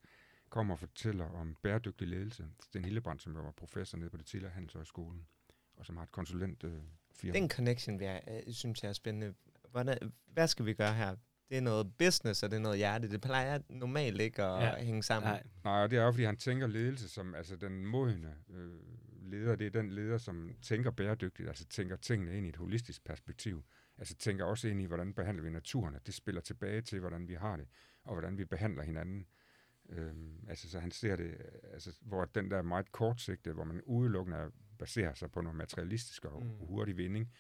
[0.50, 2.48] kommer og fortæller om bæredygtig ledelse.
[2.64, 5.26] Sten Hildebrandt, som var professor nede på det tidligere Handelshøjskolen,
[5.76, 6.72] og som har et konsulent øh,
[7.16, 7.40] firma.
[7.40, 9.34] Den connection, jeg, øh, synes jeg er spændende.
[9.72, 11.16] Hvordan, hvad skal vi gøre her?
[11.54, 13.10] det er noget business, og det er noget hjerte.
[13.10, 14.84] Det plejer normalt ikke at ja.
[14.84, 15.32] hænge sammen.
[15.32, 15.44] Nej.
[15.64, 18.72] Nej, og det er jo, fordi han tænker ledelse som, altså den modne øh,
[19.22, 23.06] leder, det er den leder, som tænker bæredygtigt, altså tænker tingene ind i et holistisk
[23.06, 23.64] perspektiv.
[23.98, 27.28] Altså tænker også ind i, hvordan behandler vi naturen, at det spiller tilbage til, hvordan
[27.28, 27.68] vi har det,
[28.04, 29.28] og hvordan vi behandler hinanden.
[29.90, 31.38] Øhm, altså, så han ser det,
[31.74, 36.26] altså, hvor den der meget kortsigtede, hvor man udelukkende er- baserer sig på noget materialistisk
[36.26, 36.50] og Mm.
[36.50, 37.34] hurtig vinding,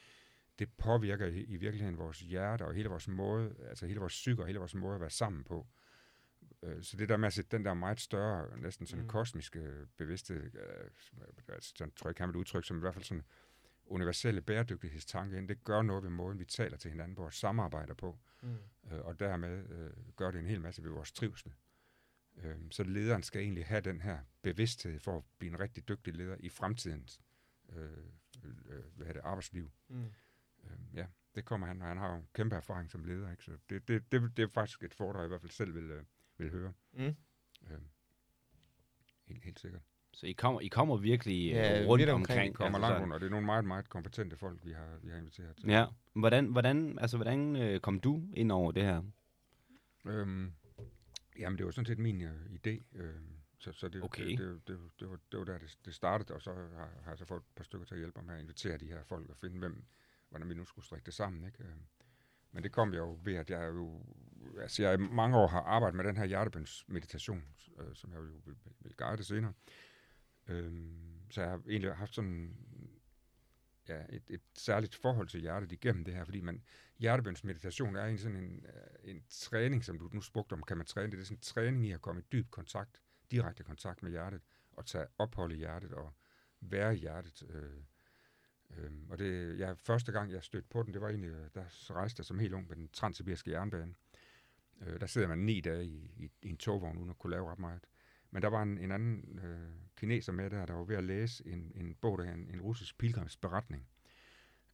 [0.59, 4.41] det påvirker i, i virkeligheden vores hjerte og hele vores måde, altså hele vores psyke
[4.41, 5.67] og hele vores måde at være sammen på.
[6.63, 9.05] Øh, Så det der med at sætte den der meget større, næsten sådan Mm.
[9.05, 9.09] mm.
[9.09, 10.89] kosmiske bevidsthed, øh,
[11.47, 13.23] altså, sådan tror jeg ikke, han vil udtrykke som i hvert fald sådan
[13.85, 17.93] universelle bæredygtighedstanke ind, det gør noget ved måden, vi taler til hinanden på og samarbejder
[17.93, 18.57] på, Mm.
[18.91, 21.53] øh, og dermed øh, gør det en hel masse ved vores trivsel.
[22.37, 26.13] Øh, så lederen skal egentlig have den her bevidsthed for at blive en rigtig dygtig
[26.15, 27.21] leder i fremtidens
[27.69, 27.97] øh,
[28.43, 29.71] øh, hvad er det, arbejdsliv.
[29.87, 30.05] Mm.
[30.63, 33.43] Øh, ja, det kommer han, og han har jo en kæmpe erfaring som leder, ikke?
[33.43, 35.91] så det, det, det, det er faktisk et foredrag, jeg i hvert fald selv vil,
[35.91, 36.03] øh,
[36.37, 36.73] vil høre.
[36.93, 37.15] Mm.
[37.71, 37.81] Øh,
[39.25, 39.81] helt, helt sikkert.
[40.13, 42.13] Så I kommer, I kommer virkelig Ja, ja, rundt omkring.
[42.39, 42.56] omkring.
[42.56, 45.10] Kommer altså langt rundt, og det er nogle meget, meget kompetente folk, vi har, vi
[45.10, 45.69] har inviteret til.
[45.69, 45.86] Ja.
[46.13, 49.02] Hvordan, hvordan, altså, hvordan øh, kom du ind over det her?
[50.06, 50.54] Øhm,
[51.39, 52.84] jamen, det var sådan set min øh, idé.
[52.95, 53.13] Øh,
[53.60, 54.26] så så det, Okay.
[54.30, 57.12] det, det, det, det, var, det var der, det, det startede, og så har, har
[57.12, 59.04] jeg så fået et par stykker til at hjælpe mig med at invitere de her
[59.04, 59.84] folk og finde, hvem,
[60.30, 61.43] hvordan vi nu skulle strikke det sammen.
[61.45, 61.63] Ikke?
[61.63, 61.69] Øh,
[62.52, 64.02] Men det kom jo ved, at jeg jo,
[64.62, 67.43] altså jeg i mange år har arbejdet med den her hjertebønsmeditation,
[67.80, 69.54] øh, som jeg jo vil, vil, vil guide senere.
[70.47, 72.56] Øhm, så jeg har egentlig haft sådan
[73.88, 76.63] ja, et, et særligt forhold til hjertet igennem det her, fordi man,
[76.99, 80.86] hjertebønsmeditation er en sådan en, øh, en træning, som du nu spurgte om, kan man
[80.86, 81.12] træne det?
[81.12, 83.01] Det er sådan en træning i at komme i dyb kontakt,
[83.32, 86.13] direkte kontakt med hjertet, og tage ophold i hjertet og
[86.62, 87.43] være i hjertet.
[87.49, 87.84] Øh,
[88.77, 91.91] øh, og det, jeg, første gang, jeg stødte på den, det var egentlig, øh, der
[91.91, 93.95] rejste jeg som helt ung med den transsibiriske jernbane.
[94.82, 97.51] Øh, der sidder man ni dage i, i, i en togvogn, uden at kunne lave
[97.51, 97.88] ret meget.
[98.33, 99.57] Men der var en, en anden øh,
[99.97, 102.97] kineser med der, der var ved at læse en, en bog, der en, en russisk
[102.97, 103.87] pilgrimsberetning.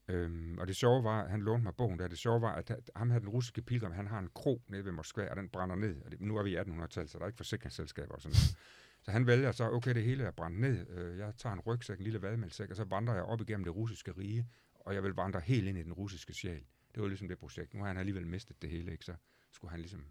[0.07, 2.91] Øhm, og det sjove var, at han lånte mig bogen der, det sjove var, at
[2.95, 5.75] ham her, den russiske pilgrim, han har en kro nede ved Moskva, og den brænder
[5.75, 6.01] ned.
[6.01, 8.57] Og det, nu er vi i 1800-tallet, så der er ikke forsikringsselskaber og sådan noget.
[9.01, 10.89] Så han vælger så, okay, det hele er brændt ned.
[10.89, 13.75] Øh, Jeg tager en rygsæk, en lille vadmældsæk, og så vandrer jeg op igennem det
[13.75, 16.63] russiske rige, og jeg vil vandre helt ind i den russiske sjæl.
[16.95, 17.73] Det var ligesom det projekt.
[17.73, 19.05] Nu har han alligevel mistet det hele, ikke?
[19.05, 19.13] Så
[19.51, 20.05] skulle han ligesom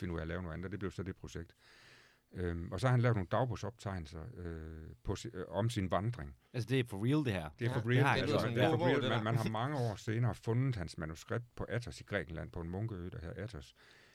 [0.00, 1.54] finde ud af at lave noget andet, og det blev så det projekt.
[2.32, 6.36] Øhm, og så har han lavet nogle dagbogsoptegnelser øh, på, øh, om sin vandring.
[6.52, 7.48] Altså, det er for real, det her.
[7.58, 8.02] Det er Ja, for det real.
[8.04, 9.02] har jeg altså, det er for real.
[9.02, 12.60] det Man, man har mange år senere fundet hans manuskript på Athos i Grækenland, på
[12.60, 13.74] en munkeø, der hedder Athos.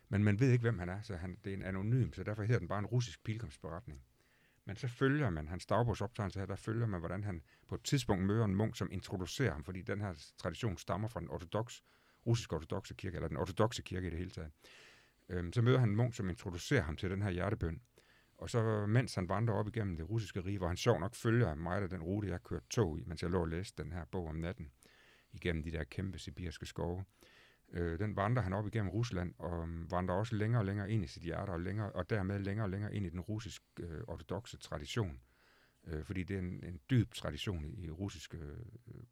[0.10, 2.44] Men man ved ikke, hvem han er, så han, det er en anonym, så derfor
[2.44, 4.02] hedder den bare en russisk pilgrimsberetning.
[4.66, 8.24] Men så følger man hans dagbogsoptegnelse her, der følger man, hvordan han på et tidspunkt
[8.26, 11.80] møder en munk, som introducerer ham, fordi den her tradition stammer fra den ortodox,
[12.26, 14.52] russisk ortodoxe kirke, eller den ortodoxe kirke i det hele taget.
[15.30, 17.82] Øhm, så møder han en munk, som introducerer ham til den her hjertebøn.
[18.38, 21.56] Og så mens han vandrer op igennem det russiske rige, hvor han sjov nok følger
[21.56, 24.06] mig af den rute, jeg kørte tog i, mens jeg lå og læste den her
[24.06, 24.72] bog om natten,
[25.32, 27.06] igennem de der kæmpe sibirske skove.
[27.74, 31.04] Øh, den vandrer han op igennem Rusland, og mm, vandrer også længere og længere ind
[31.04, 34.02] i sit hjerte, og, længere, og dermed længere og længere ind i den russisk øh,
[34.08, 35.22] ortodoxe tradition.
[35.88, 38.58] Øh, fordi det er en, en dyb tradition i, i russisk øh,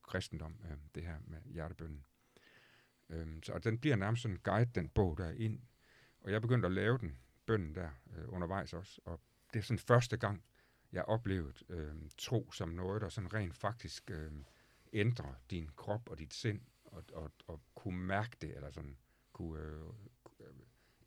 [0.04, 2.06] kristendom, øh, det her med hjertebønnen.
[3.10, 5.60] Øh, så og den bliver nærmest sådan en guide, den bog der ind.
[6.22, 9.02] Og jeg begyndte at lave den, bønden der, øh, undervejs også.
[9.06, 9.20] Og
[9.54, 10.44] det er sådan første gang,
[10.92, 14.32] jeg oplevede øh, tro som noget, der sådan rent faktisk øh,
[14.94, 18.98] ændrer din krop og dit sind, og, og, og kunne mærke det, eller sådan
[19.34, 19.88] kunne, øh,
[20.40, 20.54] øh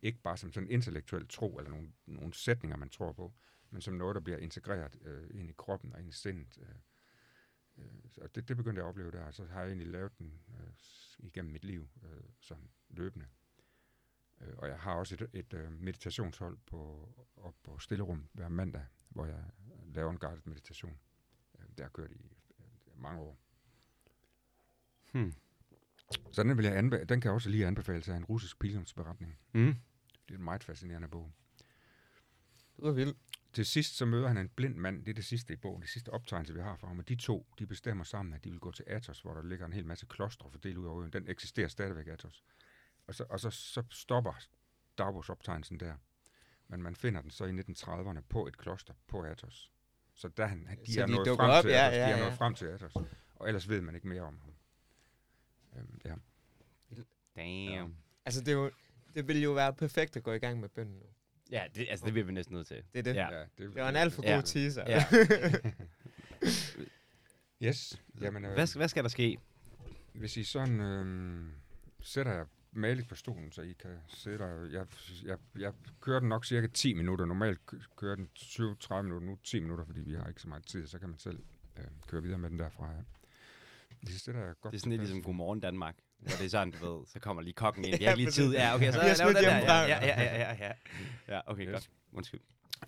[0.01, 3.33] ikke bare som sådan intellektuel tro, eller nogle, nogle sætninger, man tror på,
[3.69, 6.57] men som noget, der bliver integreret øh, ind i kroppen og ind i sindet.
[6.61, 6.75] Øh,
[7.77, 10.17] øh, så det, det begyndte jeg at opleve der, og så har jeg egentlig lavet
[10.17, 10.73] den øh,
[11.19, 13.27] igennem mit liv, øh, sådan løbende.
[14.41, 18.85] Øh, og jeg har også et, et øh, meditationshold på, op på Stillerum hver mandag,
[19.09, 19.43] hvor jeg
[19.85, 20.99] laver en guided meditation.
[21.59, 23.39] Øh, det har jeg kørt i øh, mange år.
[25.11, 25.33] Hmm.
[26.31, 29.39] Så den, vil jeg anbe- den kan også lige anbefales af en russisk pilgrimsberetning.
[29.53, 29.75] Mm.
[30.27, 31.31] Det er en meget fascinerende bog.
[32.75, 33.17] Det var vildt.
[33.53, 35.89] Til sidst så møder han en blind mand, det er det sidste i bogen, det
[35.89, 38.59] sidste optegnelse, vi har fra ham, og de to, de bestemmer sammen, at de vil
[38.59, 41.13] gå til Athos, hvor der ligger en hel masse klostre fordelt ud over øen.
[41.13, 42.43] Den eksisterer stadigvæk, Athos.
[43.07, 44.33] Og så, og så, så stopper
[44.97, 45.95] dagbogsoptegnelsen der.
[46.67, 49.71] Men man finder den så i 1930'erne på et kloster på Athos.
[50.13, 51.97] Så der han, de Så er de nået frem op, til ja, Athos.
[51.97, 52.23] ja, de er ja.
[52.23, 52.93] nået frem til Athos.
[53.35, 54.53] Og ellers ved man ikke mere om ham.
[55.77, 56.13] Øhm, ja.
[57.35, 57.95] Damn.
[58.25, 58.71] Altså, det, er jo,
[59.15, 61.05] det ville jo være perfekt at gå i gang med bønnen nu.
[61.51, 62.83] Ja, det, altså, det bliver vi næsten nødt til.
[62.93, 63.15] Det er det.
[63.15, 63.33] Ja.
[63.33, 64.41] ja det, Det var en alt for god Ja.
[64.41, 64.83] teaser.
[64.87, 65.05] Ja.
[67.63, 68.01] Yes.
[68.21, 69.37] Jamen, øh, Hvad, skal- hvad skal der ske?
[70.13, 71.45] Hvis I sådan øh,
[72.01, 72.45] sætter jer
[72.77, 74.65] maligt på stolen, så I kan sidde der.
[74.71, 74.85] Jeg,
[75.25, 77.25] jeg, jeg kører den nok cirka 10 minutter.
[77.25, 80.65] Normalt kø- kører den 20-30 minutter, nu 10 minutter, fordi vi har ikke så meget
[80.65, 81.39] tid, så kan man selv
[81.77, 82.85] øh, køre videre med den derfra.
[82.91, 82.97] Ja.
[84.01, 85.95] Det, det, der godt Det er sådan lidt ligesom Godmorgen Danmark.
[86.19, 87.95] Hvor det er sådan, du ved, så kommer lige kokken ind.
[88.01, 88.51] Ja, har lige tid.
[88.53, 89.57] Ja, okay, så har laver den der.
[89.57, 90.71] Ja, ja, ja, ja, ja.
[91.35, 91.71] Ja, okay, Yes.
[91.71, 91.89] godt.
[92.11, 92.41] Undskyld.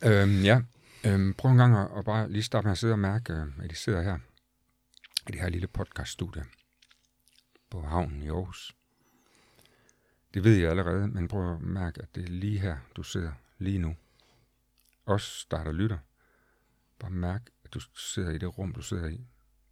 [0.05, 0.61] Øhm, ja,
[1.05, 3.47] øhm, prøv en gang at, at bare lige starte med at sidde og mærke, øh,
[3.63, 4.19] at I sidder her
[5.29, 6.43] i det her lille podcaststudie
[7.69, 8.75] på havnen i Aarhus.
[10.33, 13.33] Det ved jeg allerede, men prøv at mærke, at det er lige her, du sidder
[13.57, 13.95] lige nu.
[15.05, 15.97] Også der, der lytter.
[16.99, 19.27] Bare mærk, at du sidder i det rum, du sidder i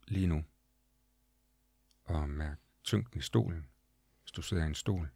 [0.07, 0.45] lige nu.
[2.03, 3.69] Og mærk tyngden i stolen,
[4.21, 5.09] hvis du sidder i en stol.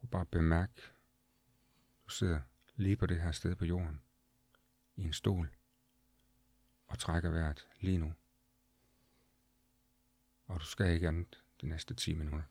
[0.00, 0.92] Og bare bemærk,
[2.04, 2.40] du sidder
[2.76, 4.00] lige på det her sted på jorden,
[4.96, 5.56] i en stol,
[6.86, 8.14] og trækker vejret lige nu.
[10.46, 12.42] Og du skal ikke andet de næste 10 minutter.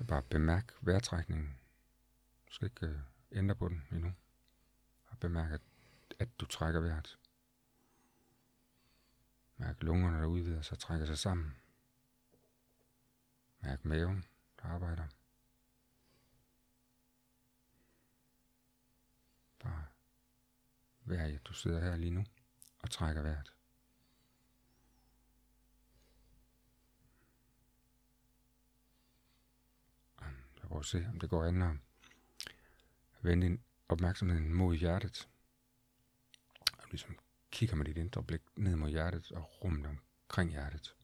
[0.00, 1.58] Så bare bemærk vejrtrækningen.
[2.46, 2.98] Du skal ikke øh,
[3.32, 4.12] ændre på den endnu.
[5.06, 5.60] Og bemærk, at,
[6.18, 7.18] at du trækker vejret.
[9.56, 11.56] Mærk lungerne, der udvider sig og trækker sig sammen.
[13.60, 14.24] Mærk maven,
[14.62, 15.06] der arbejder.
[19.58, 19.86] Bare
[21.04, 22.24] vær i, at du sidder her lige nu
[22.78, 23.54] og trækker vejret.
[30.70, 31.76] Og at se, om det går an at
[33.22, 35.28] vende din opmærksomhed mod hjertet.
[36.78, 37.18] Og ligesom
[37.50, 40.96] kigger med dit indre blik ned mod hjertet og rummet omkring hjertet.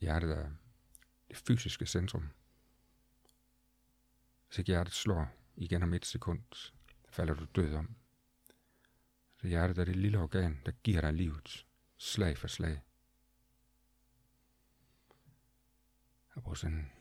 [0.00, 0.50] Hjertet er
[1.28, 2.28] det fysiske centrum.
[4.46, 6.72] Hvis ikke hjertet slår igen om et sekund,
[7.08, 7.96] falder du død om.
[9.36, 11.66] Så hjertet er det lille organ, der giver dig livet,
[11.96, 12.87] slag for slag.
[16.38, 16.92] Jeg bruger sådan en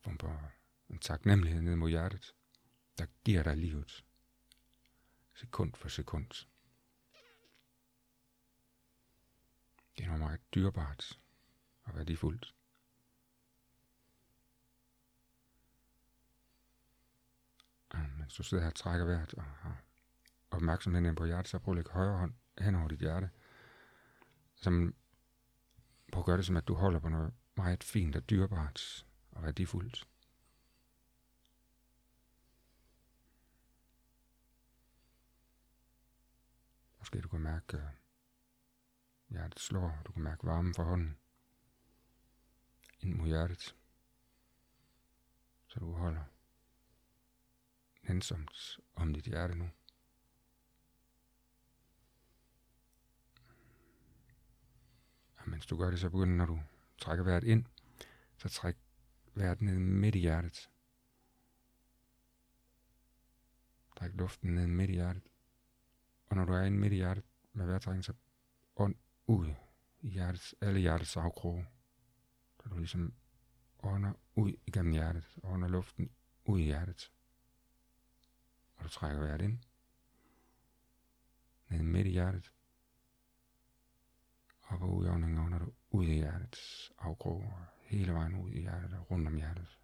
[0.00, 0.52] form for
[0.90, 2.34] en taknemmelighed ned mod hjertet,
[2.98, 4.04] der giver dig livet,
[5.34, 6.46] sekund for sekund.
[9.96, 11.20] Det er noget meget dyrbart
[11.82, 12.54] og værdifuldt.
[17.90, 19.82] Og Mens du sidder her og trækker vejret og har
[20.50, 23.30] opmærksomheden ind på hjertet, så prøv at lægge højre hånd hen over dit hjerte.
[24.54, 24.94] Som,
[26.12, 29.42] prøv at gøre det som, at du holder på noget meget fint og dyrebart og
[29.42, 30.08] værdifuldt.
[36.98, 37.88] Måske du kan mærke, at
[39.28, 41.18] hjertet slår, du kan mærke varmen fra hånden
[43.00, 43.76] ind mod hjertet.
[45.66, 46.24] Så du holder
[48.02, 49.70] nænsomt om dit hjerte nu.
[55.36, 56.60] Og mens du gør det, så begynder, du
[57.02, 57.64] trækker vejret ind,
[58.36, 58.76] så træk
[59.34, 60.70] vejret ned midt i hjertet.
[63.96, 65.22] Træk luften ned midt i hjertet.
[66.26, 68.14] Og når du er inde midt i hjertet med vejrtrækning, så
[68.76, 68.94] ånd
[69.26, 69.54] ud
[70.00, 71.66] i hjertets, alle hjertets afkroge.
[72.62, 73.14] Så du ligesom
[73.82, 76.10] ånder ud igennem hjertet, ånder luften
[76.44, 77.12] ud i hjertet.
[78.76, 79.58] Og du trækker vejret ind.
[81.68, 82.52] Ned midt i hjertet.
[84.62, 87.52] Op Og ud i udåndingen ånder du ud i hjertets afkrog.
[87.82, 89.78] Hele vejen ud i hjertet og rundt om hjertet.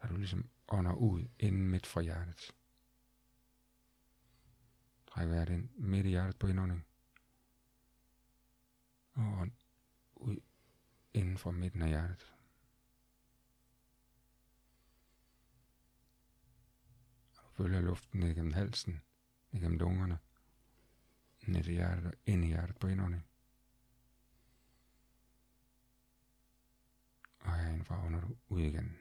[0.00, 2.50] Så du ligesom ånder ud inden midt fra hjertet.
[5.06, 6.86] Træk vejret ind midt i hjertet på indånding.
[9.12, 9.52] Og ånd
[10.14, 10.40] ud
[11.14, 12.35] inden for midten af hjertet.
[17.56, 19.00] Følger luften ned gennem halsen,
[19.50, 20.18] ned gennem lungerne,
[21.46, 23.26] ned i hjertet og ind i hjertet på indånding.
[27.40, 28.98] Og herindfra ånder du ud igen.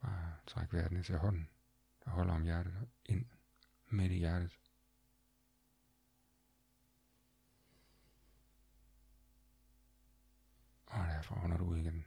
[0.00, 1.48] Bare træk vejret ned til hånden,
[2.04, 3.26] der holder om hjertet og ind
[3.86, 4.69] midt i hjertet.
[11.30, 12.04] så ånder du igen.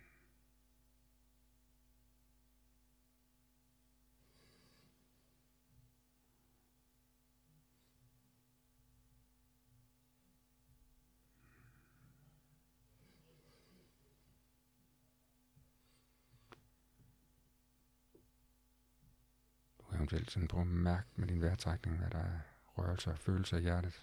[19.96, 22.40] eventuelt sådan prøve at mærke med din vejrtrækning, hvad der er
[22.78, 24.02] rørelser og følelser i hjertet.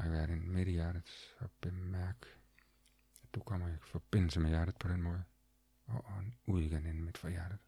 [0.00, 1.02] Træk vejret ind midt i hjertet
[1.38, 2.26] og bemærk,
[3.22, 5.24] at du kommer i forbindelse med hjertet på den måde.
[5.86, 7.58] Og ånd ud igen ind midt for hjertet.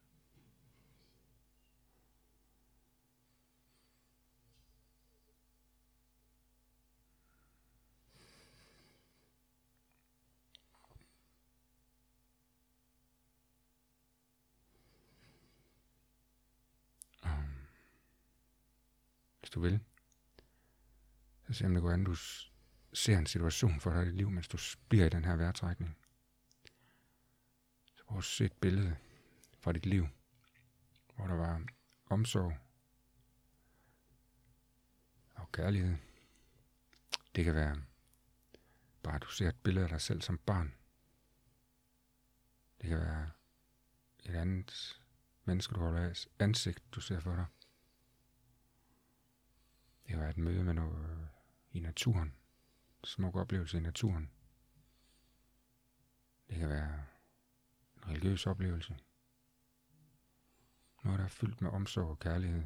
[17.25, 17.69] Um,
[19.41, 19.81] Hvis du vil,
[21.53, 22.15] og se om det går an, du
[22.93, 25.99] ser en situation for dig i dit liv, mens du bliver i den her vejrtrækning.
[27.95, 28.97] Så prøv at se et billede
[29.59, 30.09] fra dit liv,
[31.15, 31.67] hvor der var
[32.07, 32.57] omsorg
[35.35, 35.97] og kærlighed.
[37.35, 37.83] Det kan være
[39.03, 40.75] bare, at du ser et billede af dig selv som barn.
[42.81, 43.31] Det kan være
[44.25, 45.01] et andet
[45.45, 47.47] menneske, du holder af, ansigt, du ser for dig.
[50.03, 50.62] Det kan være et møde
[51.73, 52.35] i naturen.
[53.05, 54.31] Smuk oplevelse i naturen.
[56.49, 57.05] Det kan være
[57.97, 58.97] en religiøs oplevelse.
[61.05, 62.65] Noget, der er fyldt med omsorg og kærlighed.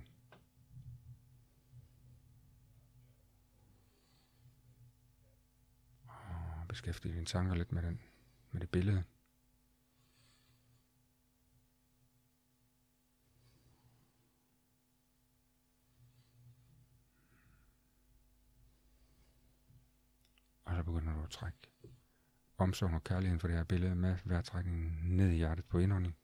[6.07, 8.01] Og beskæftige dine tanker lidt med, den,
[8.51, 9.05] med det billede.
[20.77, 21.59] Og så begynder du at trække
[22.59, 26.17] omsorg og kærligheden for det her billede med vejrtrækningen ned i hjertet på indånding.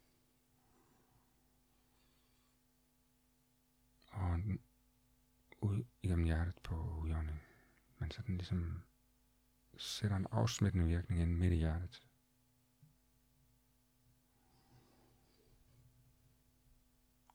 [4.11, 4.41] Og
[5.61, 7.43] ud igennem hjertet på udånding.
[7.99, 8.83] Men så den ligesom
[9.77, 12.03] sætter en afsmittende virkning ind midt i hjertet.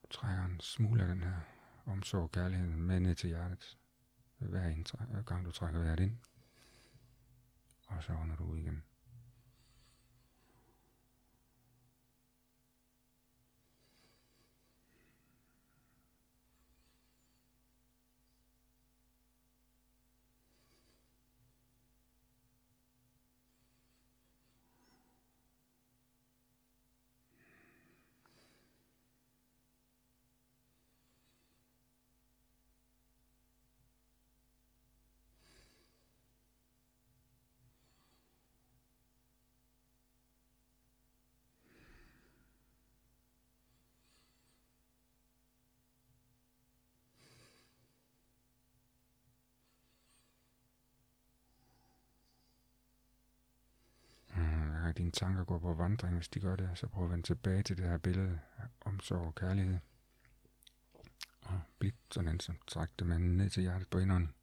[0.10, 1.40] Trækker en smule af den her
[1.86, 3.78] omsorg og kærlighed med ned til hjertet.
[4.38, 6.18] Hver gang du trækker vejret ind.
[7.88, 8.97] og så var.
[54.98, 57.64] Mm, dine tanker går på vandring, hvis de gør det, så prøv at vende tilbage
[57.64, 59.80] til det her billede af omsorg og kærlighed.
[61.42, 64.34] Og bliv sådan en, som træk det ned til hjertet på indånden.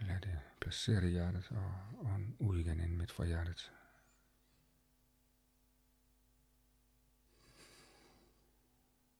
[0.00, 1.72] Lad det placere det i hjertet og
[2.14, 3.72] ånd ud igen ind midt fra hjertet.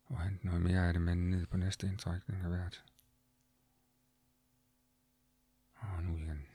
[0.07, 2.85] Og hent noget mere af det med ned på næste indtrækning af hvert.
[5.75, 6.47] Og nu igen.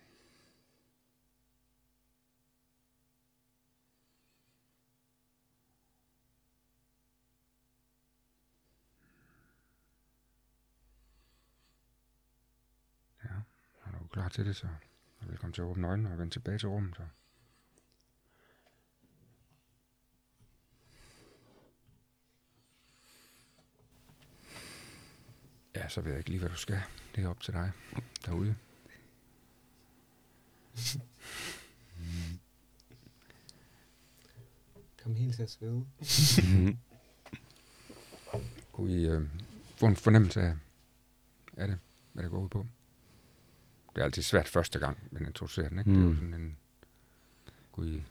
[13.26, 13.42] Ja,
[13.86, 14.68] er du klar til det, så
[15.22, 16.96] velkommen til at åbne øjnene og vende tilbage til rummet.
[16.96, 17.04] Så.
[25.76, 26.82] Ja, så ved jeg ikke lige, hvad du skal.
[27.16, 27.72] Det er op til dig
[28.26, 28.56] derude.
[35.04, 35.86] Kom helt til at svede.
[38.72, 39.30] Kunne I øh,
[39.76, 40.56] få en fornemmelse af,
[41.58, 41.80] af det,
[42.14, 42.66] hvad det går ud på?
[43.96, 45.90] Det er altid svært første gang, men introducerer den, ikke?
[45.92, 45.96] Mm.
[45.96, 46.16] Det er jo Mm.
[46.16, 46.58] sådan en...
[47.86, 48.04] I...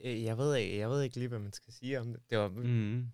[0.00, 2.30] Øh, Jeg ved, ikke, jeg ved ikke lige, hvad man skal sige om det.
[2.30, 3.08] det var, Mm.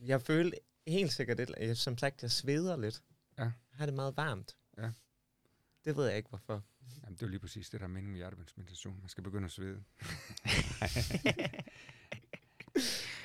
[0.00, 3.02] Jeg følte helt sikkert, et, jeg, som sagt, jeg sveder lidt.
[3.38, 3.42] Ja.
[3.44, 4.56] Jeg har det meget varmt.
[4.78, 4.90] Ja.
[5.84, 6.62] Det ved jeg ikke, hvorfor.
[7.02, 8.98] Jamen, det er jo lige præcis det, der er meningen med hjertebundsmeditation.
[9.00, 9.82] Man skal begynde at svede.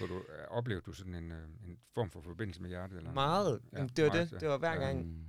[0.08, 2.97] Hvor du, øh, oplevede du sådan en, øh, en form for forbindelse med hjertet?
[2.97, 3.14] Eller?
[3.14, 3.62] Meget.
[3.74, 4.32] Ja, Ja, det var meget, det.
[4.32, 4.39] ja.
[4.39, 4.80] Det var hver Ja.
[4.80, 5.06] gang.
[5.06, 5.26] Mm.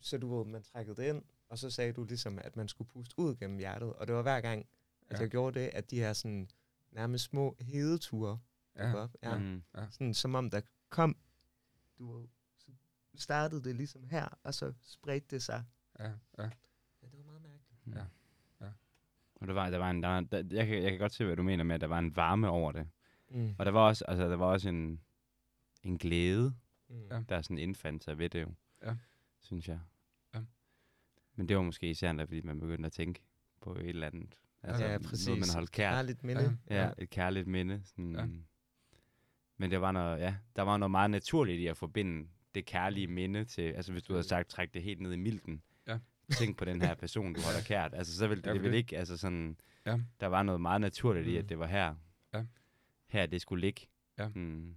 [0.00, 2.88] Så du ved, man trækkede det ind, og så sagde du ligesom, at man skulle
[2.90, 3.92] puste ud gennem hjertet.
[3.92, 4.66] Og det var hver gang,
[5.08, 5.22] at Ja.
[5.22, 6.48] jeg gjorde det, at de her sådan
[6.90, 8.38] nærmest små hedeture
[8.76, 8.94] Ja, ja.
[8.94, 9.10] op.
[9.22, 9.38] Ja.
[9.38, 9.62] Mm.
[9.90, 11.16] Sådan som om der kom,
[11.98, 12.28] du ved,
[12.58, 12.70] så
[13.14, 15.64] startede det ligesom her, og så spredte det sig.
[15.98, 16.10] ja, ja.
[17.02, 17.96] Ja, det var meget mærkeligt.
[17.96, 18.04] Ja,
[18.66, 18.70] ja.
[19.34, 21.36] Og der var, der var en, der, der, jeg, kan, jeg kan godt se, hvad
[21.36, 22.88] du mener med, at der var en varme over det.
[23.32, 23.54] Mm.
[23.58, 25.00] Og der var også, altså, der var også en,
[25.82, 26.54] en glæde,
[26.88, 27.06] Mm.
[27.10, 27.22] Ja.
[27.28, 28.54] der sådan indfandt sig ved det jo.
[28.82, 28.96] Ja.
[29.40, 29.80] Synes jeg.
[30.34, 30.40] Ja.
[31.36, 33.20] Men det var måske især, fordi man begyndte at tænke
[33.60, 34.34] på et eller andet.
[34.62, 35.28] Altså, ja, Noget, præcis.
[35.28, 35.92] man holdt kært.
[35.94, 36.58] Kærligt minde.
[36.70, 37.82] Ja, et kærligt minde.
[37.84, 38.14] Sådan.
[38.16, 38.26] Ja.
[39.56, 43.06] Men det var noget, ja, der var noget meget naturligt i at forbinde det kærlige
[43.06, 45.62] minde til, altså hvis du havde sagt, træk det helt ned i milten.
[45.86, 45.98] Ja.
[46.30, 47.94] Tænk på den her person, du holder kært.
[47.94, 49.56] Altså så ville det, Ja, det for ville det- ikke, altså sådan,
[49.86, 49.98] Ja.
[50.20, 51.38] der var noget meget naturligt i, Mm.
[51.38, 51.94] at det var her.
[52.34, 52.44] Ja.
[53.12, 53.86] Her det skulle ligge.
[54.18, 54.28] Ja.
[54.34, 54.76] Mm.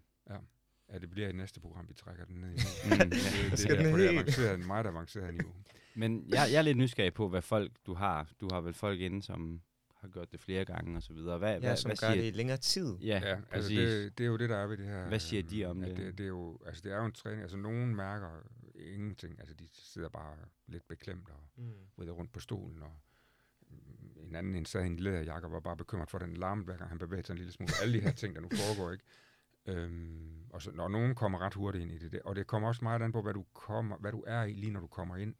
[0.93, 2.59] Ja, det bliver i næste program, vi trækker den ned i.
[2.83, 2.89] Mm.
[2.89, 3.11] det,
[3.51, 5.53] det, Skal det, den er det helt- avancerede, meget avancerede niveau.
[5.95, 8.31] Men jeg, jeg er lidt nysgerrig på, hvad folk du har.
[8.41, 9.61] Du har vel folk inde, som
[10.01, 11.37] har gjort det flere gange og så videre.
[11.37, 12.97] Hvad, Ja, hvad, som hvad gør siger, det i længere tid.
[12.97, 13.77] Ja, Ja, altså præcis.
[13.77, 15.07] det, det er jo det, der er ved det her.
[15.07, 15.97] Hvad siger de øhm, om at det?
[15.97, 16.17] det?
[16.17, 17.41] Det er jo, altså det er jo en træning.
[17.41, 18.29] Altså nogen mærker
[18.75, 19.39] ingenting.
[19.39, 20.35] Altså de sidder bare
[20.67, 21.71] lidt beklemt og Mm.
[21.97, 22.81] vrider rundt på stolen.
[22.81, 22.91] Og
[24.15, 26.77] en anden en sad i en læderjakke og var bare bekymret for den larm, hver
[26.77, 27.71] gang han bevægede sig en lille smule.
[27.81, 29.03] Alle de her ting, der nu foregår, ikke?
[29.65, 32.83] Øhm, og så, når nogen kommer ret hurtigt ind i det, og det kommer også
[32.83, 35.35] meget an på, hvad du, kommer, hvad du er i, lige når du kommer ind.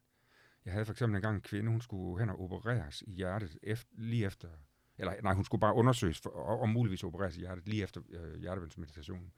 [0.65, 3.93] Jeg havde for eksempel engang en kvinde, hun skulle hen og opereres i hjertet efter,
[3.97, 4.49] lige efter,
[4.97, 8.01] eller nej, hun skulle bare undersøges for, og, og muligvis opereres i hjertet lige efter
[8.09, 9.33] øh, hjertevændsmeditationen.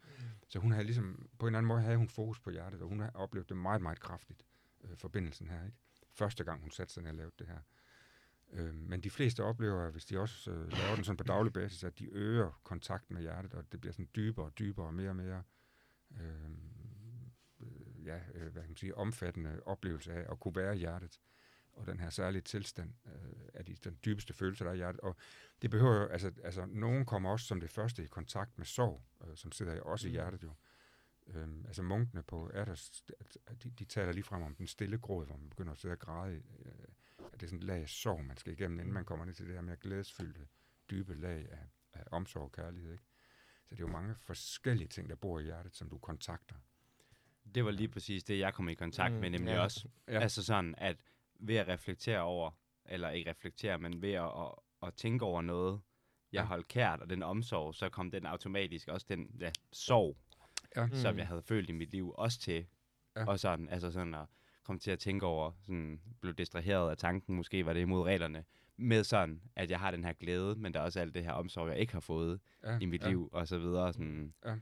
[0.47, 2.87] Så hun havde ligesom, på en eller anden måde havde hun fokus på hjertet, og
[2.87, 4.45] hun har oplevet det meget, meget kraftigt,
[4.83, 5.77] øh, forbindelsen her, ikke?
[6.11, 7.59] Første gang hun satte sig ned og lavede det her.
[8.53, 11.83] Øh, men de fleste oplever, hvis de også øh, laver den sådan på daglig basis,
[11.83, 15.09] at de øger kontakten med hjertet, og det bliver sådan dybere og dybere og mere
[15.09, 15.43] og mere
[16.21, 16.51] øh,
[17.59, 21.19] øh, ja, øh, hvad kan man sige, omfattende oplevelse af at kunne være i hjertet,
[21.73, 23.13] og den her særlige tilstand øh,
[23.53, 25.01] af de, den dybeste følelse, der er i hjertet.
[25.01, 25.15] Og
[25.61, 29.03] det behøver jo, altså, altså nogen kommer også som det første i kontakt med sorg,
[29.27, 30.13] øh, som sidder i- også i Mm.
[30.13, 30.53] hjertet jo.
[31.27, 33.03] Øhm, altså munkene på Athos,
[33.63, 35.99] de, de taler lige frem om den stille gråd, hvor man begynder at sidde og
[35.99, 36.35] græde.
[36.35, 36.71] Øh,
[37.37, 39.33] at det er sådan et lag af sorg, man skal igennem, inden man kommer ned
[39.33, 40.47] til det her mere glædesfyldte,
[40.91, 42.91] dybe lag af, af omsorg og kærlighed.
[42.91, 43.03] Ikke?
[43.65, 46.55] Så det er jo mange forskellige ting, der bor i hjertet, som du kontakter.
[47.55, 49.59] Det var lige præcis det, jeg kom i kontakt Mm, med, nemlig ja.
[49.63, 49.87] også.
[50.07, 50.19] Ja.
[50.19, 50.97] Altså sådan, at
[51.39, 52.51] ved at reflektere over,
[52.85, 54.51] eller ikke reflektere, men ved at, at,
[54.87, 55.81] at tænke over noget,
[56.31, 56.45] jeg Ja.
[56.45, 60.17] holdt kært, og den omsorg, så kom den automatisk også den ja, sorg,
[60.75, 60.85] Ja.
[60.85, 60.95] mm.
[60.95, 62.67] som jeg havde følt i mit liv, også til.
[63.15, 63.21] Ja.
[63.21, 63.27] Ja.
[63.27, 64.25] Og sådan, altså sådan at
[64.67, 68.43] komme til at tænke over, sådan, blev distraheret af tanken, måske var det imod reglerne,
[68.77, 71.31] med sådan, at jeg har den her glæde, men der er også alt det her
[71.31, 73.09] omsorg, jeg ikke har fået ja, i mit ja.
[73.09, 73.93] liv, og så videre.
[73.93, 74.55] Sådan, Ja.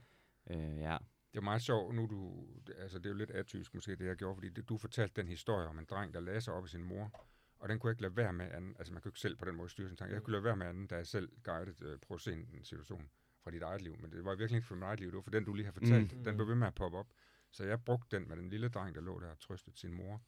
[0.50, 0.96] Øh, ja.
[1.32, 2.46] Det er meget sjovt, nu du,
[2.78, 5.28] altså det er jo lidt atypisk måske, det jeg gjorde, fordi det, du fortalte den
[5.28, 7.26] historie om en dreng, der lagde sig op i sin mor,
[7.58, 9.44] og den kunne jeg ikke lade være med anden, altså man kunne ikke selv på
[9.44, 11.76] den måde styre sin tanke, jeg kunne lade være med anden, da jeg selv guidede,
[11.80, 13.08] øh, prøve at se en situation
[13.44, 15.22] fra dit eget liv, men det var virkelig ikke for mit eget liv, det var
[15.22, 16.24] for den, du lige har fortalt, Mm.
[16.24, 17.06] den blev ved med at poppe op,
[17.56, 20.22] så jeg brugte den med den lille dreng, der lå der og trøstede sin mor,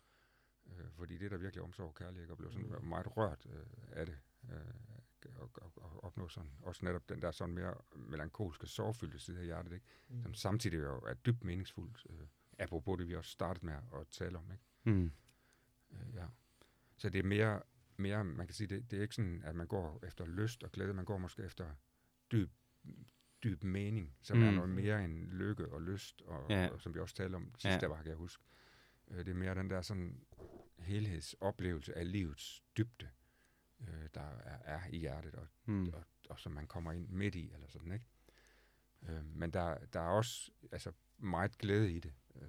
[0.66, 2.84] øh, fordi det er der virkelig omsorg og kærlighed, og blev sådan Mm.
[2.88, 4.18] meget rørt øh, af det,
[4.52, 9.38] øh, og, og, og opnå sådan, også netop den der sådan mere melankolske, sorgfyldte side
[9.38, 9.86] af hjertet, ikke?
[10.08, 10.22] Mm.
[10.22, 12.26] som samtidig jo er dybt meningsfuldt, øh,
[12.58, 14.50] apropos det, vi også startede med at tale om.
[14.52, 14.64] Ikke?
[14.84, 15.12] Mm.
[15.90, 16.26] Øh, ja.
[16.96, 17.62] Så det er mere,
[17.96, 20.72] mere, man kan sige, det, det er ikke sådan, at man går efter lyst og
[20.72, 21.74] glæde, man går måske efter
[22.32, 22.50] dyb,
[23.44, 24.44] dyb mening, som mm.
[24.44, 26.68] er noget mere end lykke og lyst, og, Ja.
[26.68, 27.86] og som vi også talte om sidste Ja.
[27.86, 28.42] var, kan jeg huske.
[29.08, 30.20] Øh, det er mere den der sådan
[30.78, 33.08] helhedsoplevelse af livets dybde,
[33.80, 35.88] øh, der er, er i hjertet, og Mm.
[35.88, 38.04] og, og som man kommer ind midt i, eller sådan, ikke?
[39.08, 42.48] Øh, men der, der er også altså, meget glæde i det, øh,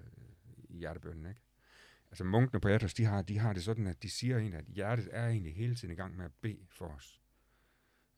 [0.70, 1.42] i hjertebønnen, ikke?
[2.12, 4.66] Altså munkene på Athos, de har, de har det sådan, at de siger egentlig, at
[4.66, 7.22] hjertet er egentlig hele tiden i gang med at bede for os.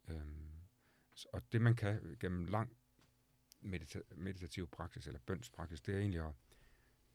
[0.08, 0.51] Øhm,
[1.34, 2.78] og det man kan gennem lang
[3.62, 6.34] medita- meditativ praksis, eller bønspraksis, det er egentlig at,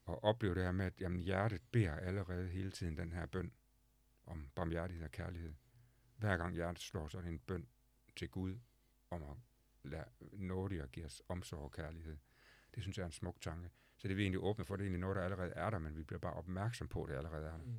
[0.09, 3.53] at opleve det her med, at jamen, hjertet beder allerede hele tiden den her bøn
[4.27, 5.55] om barmhjertighed og kærlighed.
[6.17, 7.69] Hver gang hjertet slår, så er det en bøn
[8.17, 8.59] til Gud
[9.11, 9.37] om at
[9.83, 12.17] lade nådig og give os omsorg og kærlighed.
[12.75, 13.71] Det synes jeg er en smuk tanke.
[13.97, 15.79] Så det er vi egentlig åbne for, det er egentlig noget, der allerede er der,
[15.79, 17.65] men vi bliver bare opmærksom på, at det allerede er der.
[17.65, 17.77] Mm.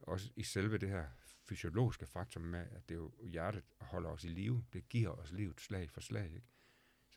[0.00, 1.06] Også i selve det her
[1.48, 4.64] fysiologiske faktum med, at det er jo hjertet holder os i live.
[4.72, 6.24] Det giver os livet slag for slag.
[6.34, 6.46] Ikke?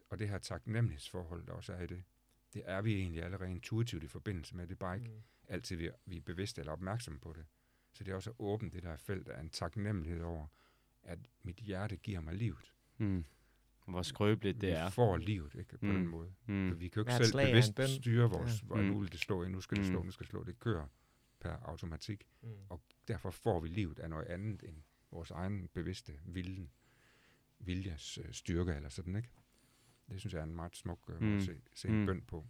[0.09, 2.03] Og det her taknemmelighedsforhold, der også er i det,
[2.53, 4.67] det er vi egentlig allerede intuitivt i forbindelse med.
[4.67, 5.21] Det er bare ikke Mm.
[5.47, 7.45] altid, vi er, vi er bevidste eller opmærksomme på det.
[7.93, 10.47] Så det er også åbent, det der felt af en taknemmelighed over,
[11.03, 12.73] at mit hjerte giver mig livet.
[12.97, 13.25] Mm.
[13.87, 14.89] Hvor skrøbeligt det vi er.
[14.89, 15.91] får livet ikke, på Mm.
[15.93, 16.33] den måde.
[16.45, 16.79] Så Mm.
[16.79, 18.65] vi kan jo ikke Hvert selv bevidst styre vores, Ja.
[18.67, 18.83] hvor Mm.
[18.83, 19.91] nu vil det stå, nu skal det Mm.
[19.93, 20.43] stå, nu skal det slå.
[20.43, 20.87] Det kører
[21.39, 22.27] per automatik.
[22.41, 22.49] Mm.
[22.69, 24.75] Og derfor får vi livet af noget andet end
[25.11, 26.71] vores egen bevidste viljen,
[27.59, 29.29] viljes øh, styrke eller sådan, ikke?
[30.09, 31.37] Det synes jeg er en meget smuk øh, måde Mm.
[31.37, 32.05] at se, se en Mm.
[32.05, 32.45] bøn på.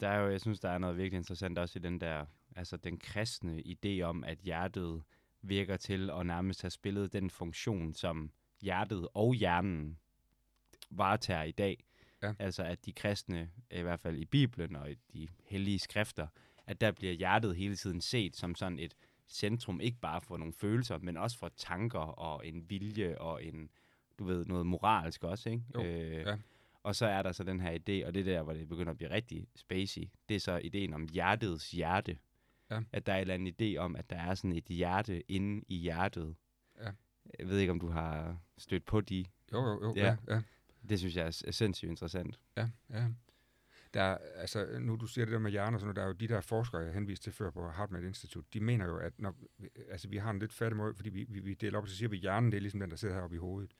[0.00, 2.76] Der er jo, jeg synes, der er noget virkelig interessant også i den der, altså
[2.76, 5.02] den kristne idé om, at hjertet
[5.42, 9.98] virker til at nærmest have spillet den funktion, som hjertet og hjernen
[10.90, 11.84] varetager i dag.
[12.22, 12.34] Ja.
[12.38, 16.26] Altså at de kristne, i hvert fald i Bibelen og i de hellige skrifter,
[16.68, 18.94] at der bliver hjertet hele tiden set som sådan et
[19.26, 23.70] centrum, ikke bare for nogle følelser, men også for tanker og en vilje og en,
[24.18, 25.62] du ved, noget moralsk også, ikke?
[25.74, 26.36] Jo, øh, ja.
[26.82, 28.90] Og så er der så den her idé, og det er der, hvor det begynder
[28.90, 32.18] at blive rigtig spacey, det er så ideen om hjertets hjerte.
[32.70, 32.80] Ja.
[32.92, 35.64] At der er en eller anden idé om, at der er sådan et hjerte inde
[35.68, 36.36] i hjertet.
[36.80, 36.90] Ja.
[37.38, 39.24] Jeg ved ikke, om du har stødt på de.
[39.52, 39.94] Jo, jo, jo.
[39.96, 40.06] Ja.
[40.06, 40.42] Ja, ja.
[40.88, 42.40] Det synes jeg er, er sindssygt interessant.
[42.56, 43.08] Ja, ja.
[43.94, 46.06] Der er, altså, nu du siger det der med hjerner, og sådan noget, der er
[46.06, 49.20] jo de der forskere, jeg henviste til før på HeartMath Institute, de mener jo, at
[49.20, 49.34] når,
[49.90, 52.08] altså, vi har en lidt fattig måde, fordi vi, vi, vi deler op, så siger
[52.08, 53.74] vi, at hjernen det er ligesom den, der sidder heroppe i hovedet.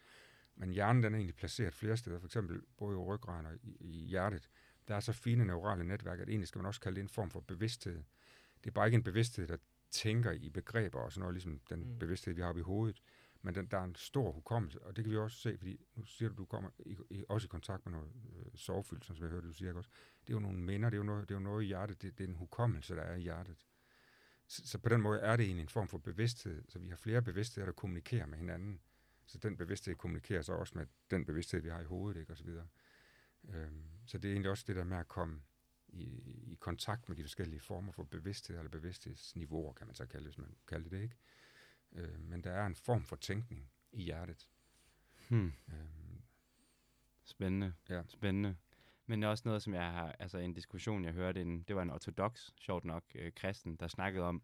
[0.56, 3.76] Men hjernen den er egentlig placeret flere steder, for eksempel både i ryggraden og i,
[3.80, 4.48] i hjertet.
[4.88, 7.30] Der er så fine neurale netværk, at egentlig skal man også kalde det en form
[7.30, 8.02] for bevidsthed.
[8.64, 9.56] Det er bare ikke en bevidsthed, der
[9.90, 11.88] tænker i begreber og sådan noget, ligesom den Mm.
[11.88, 11.98] mm.
[11.98, 13.02] bevidsthed, vi har oppe i hovedet.
[13.48, 16.04] Men den, der er en stor hukommelse, og det kan vi også se, fordi nu
[16.04, 19.28] siger du, du kommer i, i, også i kontakt med noget øh, sorgfyldt, som jeg
[19.28, 19.90] hørte, du siger også.
[20.20, 22.02] Det er jo nogle minder, det er jo noget, det er jo noget i hjertet,
[22.02, 23.66] det, det er en hukommelse, der er i hjertet.
[24.46, 26.96] Så, så på den måde er det egentlig en form for bevidsthed, så vi har
[26.96, 28.80] flere bevidstheder, der kommunikerer med hinanden.
[29.26, 32.36] Så den bevidsthed kommunikerer så også med den bevidsthed, vi har i hovedet, ikke, og
[32.36, 32.66] så videre.
[33.48, 35.42] Øhm, så det er egentlig også det der med at komme
[35.88, 36.04] i,
[36.52, 40.34] i kontakt med de forskellige former for bevidsthed, eller bevidsthedsniveauer, kan man så kalde det,
[40.34, 41.16] hvis man kalder det, ikke?
[41.92, 44.48] Øh, men der er en form for tænkning i hjertet.
[45.28, 45.52] Hmm.
[45.68, 46.22] Øhm,
[47.24, 47.74] Spændende.
[47.88, 48.02] Ja.
[48.08, 48.56] Spændende.
[49.06, 51.76] Men det er også noget, som jeg har, altså en diskussion, jeg hørte, en, det
[51.76, 54.42] var en ortodox, sjovt nok, øh, kristen, der snakkede om,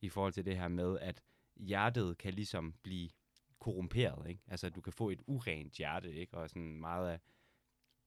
[0.00, 1.22] i forhold til det her med, at
[1.56, 3.10] hjertet kan ligesom blive
[3.58, 4.42] korrumperet, ikke?
[4.46, 6.36] Altså, du kan få et urent hjerte, ikke?
[6.36, 7.20] Og sådan meget af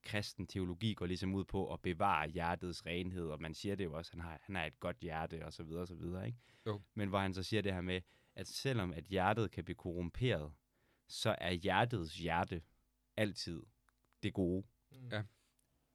[0.03, 3.93] kristen teologi går ligesom ud på at bevare hjertets renhed, og man siger det jo
[3.93, 6.39] også, han har, han har et godt hjerte, og så videre, og så videre, ikke?
[6.65, 6.81] Jo.
[6.93, 8.01] Men hvor han så siger det her med,
[8.39, 10.51] at selvom at hjertet kan blive korrumperet,
[11.07, 12.61] så er hjertets hjerte
[13.17, 13.61] altid
[14.23, 14.63] det gode.
[15.11, 15.23] Ja.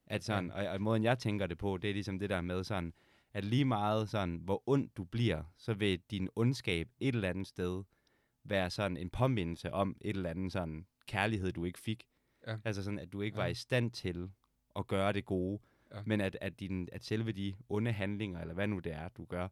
[0.07, 2.65] At sådan, og, og måden jeg tænker det på, det er ligesom det der med
[2.65, 2.93] sådan,
[3.33, 7.47] at lige meget sådan, hvor ond du bliver, så vil din ondskab et eller andet
[7.47, 7.85] sted
[8.45, 12.05] være sådan en påmindelse om et eller andet sådan kærlighed, du ikke fik.
[12.47, 12.57] Ja.
[12.65, 13.51] Altså sådan, at du ikke var Ja.
[13.51, 14.31] i stand til
[14.77, 15.61] at gøre det gode,
[15.95, 16.03] Ja.
[16.07, 19.25] men at, at, din, at selve de onde handlinger, eller hvad nu det er, du
[19.25, 19.49] gør,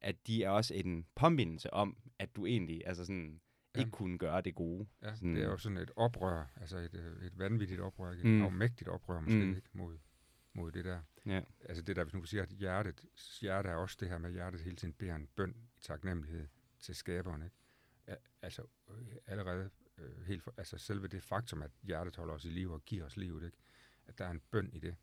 [0.00, 3.40] at de er også en påmindelse om, at du egentlig altså sådan,
[3.74, 3.80] Ja.
[3.80, 4.86] ikke kunne gøre det gode.
[5.02, 8.28] Ja, Sådan- det er jo sådan et oprør, altså et, øh, et vanvittigt oprør, ikke?
[8.28, 8.40] Mm.
[8.40, 9.56] et afmægtigt oprør måske, Mm.
[9.56, 9.68] ikke?
[9.72, 9.98] Mod,
[10.52, 11.00] mod det der.
[11.26, 11.42] Ja.
[11.64, 13.04] Altså det der, hvis nu siger, at hjertet,
[13.40, 16.46] hjerte er også det her med, at hjertet hele tiden beder en bøn i taknemmelighed
[16.80, 17.56] til skaberen, ikke?
[18.42, 22.48] Altså øh, allerede øh, helt for, altså selve det faktum, at hjertet holder os i
[22.48, 23.56] live og giver os livet, ikke?
[24.06, 24.96] At der er en bøn i det.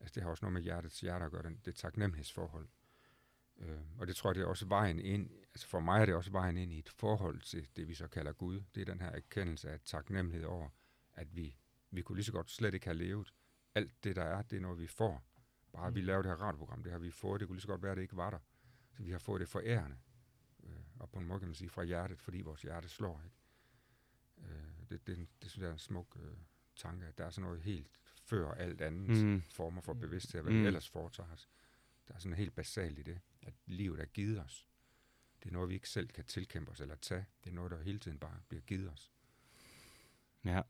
[0.00, 2.68] Altså det har også noget med hjertets hjerte at gøre, den, det taknemmelighedsforhold.
[3.60, 6.14] Øh, og det tror jeg, det er også vejen ind, altså for mig er det
[6.14, 8.60] også vejen ind i et forhold til det, vi så kalder Gud.
[8.74, 10.68] Det er den her erkendelse af taknemmelighed over,
[11.14, 11.56] at vi,
[11.90, 13.34] vi kunne lige så godt slet ikke have levet.
[13.74, 15.22] Alt det, der er, det er noget, vi får.
[15.72, 15.96] Bare mm.
[15.96, 17.40] vi laver det her radioprogram, det har vi fået.
[17.40, 18.38] Det kunne lige så godt være, at det ikke var der.
[18.96, 19.96] Så vi har fået det forærende.
[20.64, 23.22] Øh, og på en måde kan man sige fra hjertet, fordi vores hjerte slår.
[23.24, 23.36] Ikke?
[24.52, 26.36] Øh, det, det, det synes jeg er en smuk øh,
[26.76, 27.90] tanke, at der er sådan noget helt
[28.24, 29.42] før alt andet Mm.
[29.42, 30.60] former for bevidsthed, hvad Mm.
[30.60, 31.48] vi ellers foretager os.
[32.08, 33.20] Der er sådan helt basalt i det,
[33.50, 34.68] at livet er givet os.
[35.42, 37.26] Det er noget, vi ikke selv kan tilkæmpe os eller tage.
[37.44, 39.12] Det er noget, der hele tiden bare bliver givet os.
[40.44, 40.62] Ja.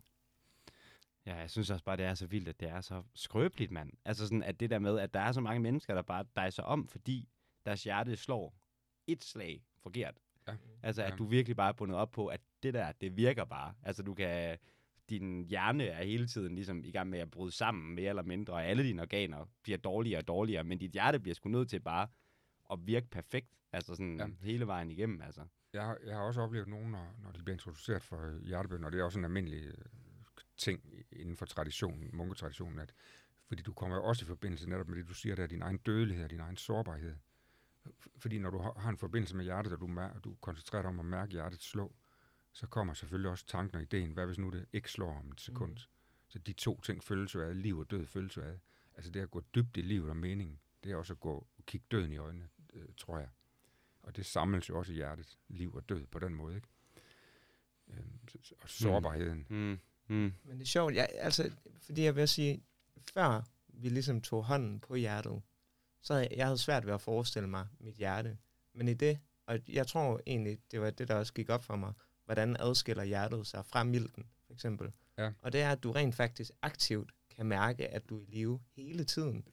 [1.26, 3.92] Ja, jeg synes også bare, det er så vildt, at det er så skrøbeligt, mand.
[4.04, 6.62] Altså sådan, at det der med, at der er så mange mennesker, der bare dejser
[6.62, 7.28] om, fordi
[7.66, 8.54] deres hjerte slår
[9.06, 10.14] et slag forkert.
[10.48, 10.56] Ja.
[10.82, 11.16] Altså, at Ja.
[11.16, 13.74] du virkelig bare er bundet op på, at det der, det virker bare.
[13.82, 14.58] Altså, du kan...
[15.10, 18.52] Din hjerne er hele tiden ligesom i gang med at bryde sammen, mere eller mindre,
[18.52, 21.80] og alle dine organer bliver dårligere og dårligere, men dit hjerte bliver sgu nødt til
[21.80, 22.08] bare
[22.72, 24.26] at virke perfekt, altså sådan Ja.
[24.40, 25.44] hele vejen igennem, altså.
[25.72, 28.84] Jeg har, jeg har også oplevet nogen, når, når de bliver introduceret for øh, hjertebøn,
[28.84, 29.74] og det er også en almindelig øh,
[30.56, 32.94] ting inden for traditionen, munketraditionen, at
[33.46, 35.62] fordi du kommer jo også i forbindelse netop med det, du siger, der er din
[35.62, 37.16] egen dødelighed og din egen sårbarhed.
[38.16, 41.00] Fordi når du har en forbindelse med hjertet, og du, mær- du koncentrerer dig om
[41.00, 41.94] at mærke hjertet slå,
[42.52, 45.40] så kommer selvfølgelig også tanken og ideen, hvad hvis nu det ikke slår om et
[45.40, 45.70] sekund?
[45.70, 45.78] Mhm.
[46.28, 48.58] Så de to ting følges jo ad, liv og død følges jo ad.
[48.94, 51.64] Altså det at gå dybt i livet og meningen, det er også at gå og
[51.66, 53.28] kigge døden i øjnene, øh, tror jeg.
[54.02, 56.68] Og det samles jo også i hjertet, liv og død på den måde, ikke?
[58.28, 59.46] Så- så- og sårbarheden.
[59.48, 59.78] Mm.
[60.06, 60.32] Mm.
[60.44, 61.50] Men det er sjovt, jeg, altså,
[61.82, 62.62] fordi jeg vil sige,
[63.14, 65.42] før vi ligesom tog hånden på hjertet,
[66.00, 68.38] så havde jeg, jeg havde svært ved at forestille mig mit hjerte.
[68.74, 71.76] Men i det, og jeg tror egentlig, det var det, der også gik op for
[71.76, 71.92] mig,
[72.24, 74.92] hvordan adskiller hjertet sig fra milten, for eksempel.
[75.18, 75.32] Ja.
[75.42, 78.60] Og det er, at du rent faktisk aktivt kan mærke, at du er i live
[78.76, 79.44] hele tiden.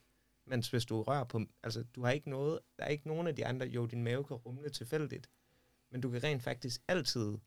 [0.48, 3.36] Mens hvis du rører på, altså du har ikke noget, der er ikke nogen af
[3.36, 5.30] de andre, jo din mave kan rumle tilfældigt,
[5.90, 7.38] men du kan rent faktisk altid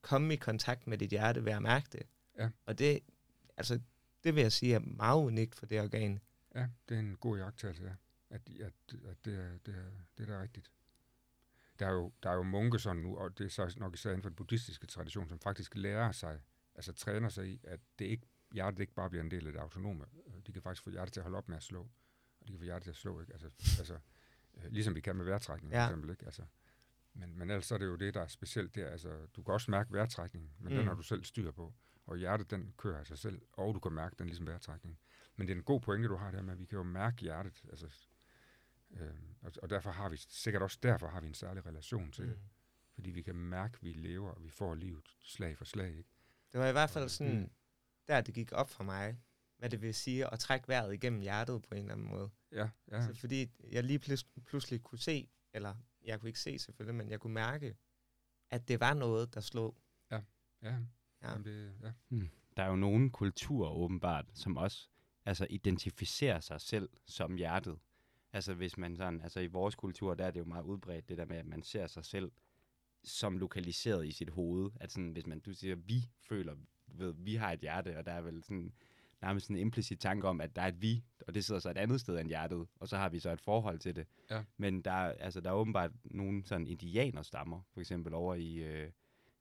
[0.00, 2.02] komme i kontakt med dit hjerte ved at mærke det.
[2.38, 2.50] Ja.
[2.66, 3.00] Og det,
[3.56, 3.80] altså,
[4.24, 6.20] det vil jeg sige er meget unikt for det organ.
[6.54, 7.94] Ja, det er en god jagttagelse, ja.
[8.30, 8.72] At, at,
[9.08, 10.70] at det, er, det, er, det er da rigtigt.
[11.78, 14.10] Der er, jo, der er jo munke sådan nu, og det er så nok især
[14.10, 16.40] inden for den buddhistiske tradition, som faktisk lærer sig,
[16.74, 19.60] altså træner sig i, at det ikke, hjertet ikke bare bliver en del af det
[19.60, 20.04] autonome.
[20.46, 21.88] De kan faktisk få hjertet til at holde op med at slå,
[22.46, 23.32] og de kan få hjertet til at slå, ikke?
[23.32, 23.98] Altså, altså
[24.54, 25.84] øh, ligesom vi kan med vejrtrækning, Ja.
[25.84, 26.24] for eksempel, ikke?
[26.24, 26.42] Altså,
[27.14, 28.88] men, men ellers er det jo det, der er specielt der.
[28.90, 30.78] Altså, du kan også mærke vejrtrækningen, men mm.
[30.78, 31.74] den har du selv styr på.
[32.06, 34.98] Og hjertet, den kører af sig selv, og du kan mærke den ligesom vejrtrækning.
[35.36, 37.16] Men det er en god pointe, du har der med, at vi kan jo mærke
[37.16, 37.64] hjertet.
[37.70, 37.86] Altså,
[38.90, 39.10] øh,
[39.42, 42.30] og, og derfor har vi, sikkert også derfor har vi en særlig relation til mm.
[42.30, 42.38] det.
[42.94, 45.90] Fordi vi kan mærke, at vi lever, og vi får livet slag for slag.
[45.90, 46.10] Ikke?
[46.52, 47.50] Det var i hvert fald sådan, Mm.
[48.08, 49.20] der det gik op for mig,
[49.58, 52.30] hvad det vil sige at trække vejret igennem hjertet på en eller anden måde.
[52.52, 52.68] Ja, ja.
[52.92, 53.06] Ja.
[53.06, 57.10] Så fordi jeg lige plis- pludselig kunne se, eller jeg kunne ikke se selvfølgelig, men
[57.10, 57.76] jeg kunne mærke,
[58.50, 59.76] at det var noget, der slog.
[60.10, 60.20] ja.
[60.62, 60.76] Ja.
[61.22, 61.92] Jamen, det, ja.
[62.56, 64.88] Der er jo nogle kulturer åbenbart, som også
[65.24, 67.78] altså, identificerer sig selv som hjertet.
[68.32, 71.18] Altså hvis man sådan, altså i vores kultur, der er det jo meget udbredt, det
[71.18, 72.32] der med, at man ser sig selv
[73.04, 74.70] som lokaliseret i sit hoved.
[74.80, 78.12] At sådan, hvis man, du siger, vi føler, ved, vi har et hjerte, og der
[78.12, 78.72] er vel sådan,
[79.22, 81.70] nærmest sådan en implicit tanke om, at der er et vi, og det sidder så
[81.70, 84.06] et andet sted end hjertet, og så har vi så et forhold til det.
[84.30, 84.42] Ja.
[84.56, 88.90] Men der, er- altså, der er åbenbart nogle sådan indianerstammer, for eksempel over i, øh,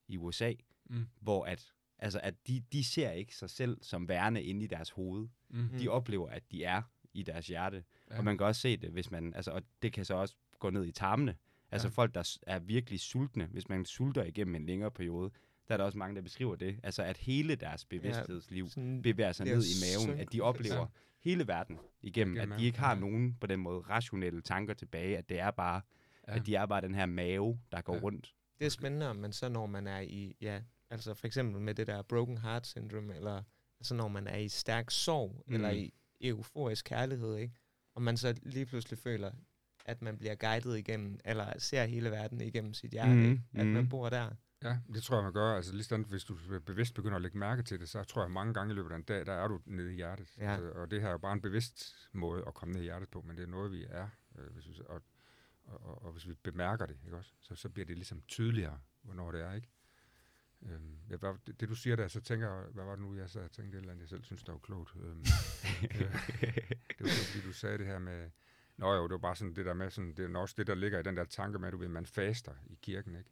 [0.08, 0.54] i USA,
[0.90, 1.06] Mm.
[1.20, 4.90] hvor at, altså, at de, de ser ikke sig selv som værende inde i deres
[4.90, 5.28] hoved.
[5.50, 5.70] Mm.
[5.80, 6.82] De oplever, at de er
[7.14, 7.84] i deres hjerte.
[8.12, 8.18] Ja.
[8.18, 10.70] Og man kan også se det, hvis man, altså, og det kan så også gå
[10.70, 11.36] ned i tarmene.
[11.72, 11.92] Altså Ja.
[11.92, 15.32] folk, der er virkelig sultne, hvis man sulter igennem en længere periode,
[15.68, 16.80] der er der også mange, der beskriver det.
[16.84, 20.80] Altså at hele deres bevidsthedsliv Sådan, bevæger sig ned i maven, synk- at de oplever
[20.80, 20.86] Ja.
[21.20, 23.00] hele verden igennem, at de ikke har ja.
[23.00, 25.82] nogen på den måde rationelle tanker tilbage, at det er bare,
[26.28, 26.34] Ja.
[26.34, 26.40] ja.
[26.40, 27.98] at de er bare den her mave, der går Ja.
[28.00, 28.04] ja.
[28.04, 28.34] rundt.
[28.60, 31.88] det er spændende, man så når man er i, ja, altså for eksempel med det
[31.88, 33.44] der broken heart syndrome, eller
[33.80, 35.54] altså når man er i stærk sorg, mm.
[35.54, 35.78] eller Mm.
[35.78, 37.54] i euforisk kærlighed, ikke?
[37.96, 39.32] Og man så lige pludselig føler,
[39.86, 43.40] at man bliver guidet igennem, eller ser hele verden igennem sit hjerte, mm.
[43.54, 43.90] at man mhm.
[43.90, 44.30] bor der.
[44.66, 45.56] Ja, det tror jeg, man gør.
[45.56, 48.32] Altså lige sådan, hvis du bevidst begynder at lægge mærke til det, så tror jeg
[48.32, 50.34] mange gange i løbet af en dag, der er du nede i hjertet.
[50.38, 50.54] Ja.
[50.54, 53.10] Altså, og det her er jo bare en bevidst måde at komme ned i hjertet
[53.10, 54.08] på, men det er noget, vi er.
[54.38, 55.02] Øh, hvis vi, og,
[55.66, 58.80] og, og, og hvis vi bemærker det, ikke også, så, så bliver det ligesom tydeligere,
[59.02, 59.70] hvornår det er, ikke?
[60.62, 63.16] Øhm, ja, hvad, det, det, du siger der, så tænker jeg, hvad var det nu,
[63.16, 64.96] jeg og tænkte, et eller andet, jeg selv synes, der var klogt.
[64.96, 65.20] Øhm,
[65.84, 66.00] øh,
[66.90, 68.30] det var så, fordi du sagde det her med,
[68.78, 70.76] Nå jo, det var bare sådan det der med, sådan, det er også det, der
[70.76, 73.30] ligger i den der tanke med, at du ved, man faster i kirken, ikke?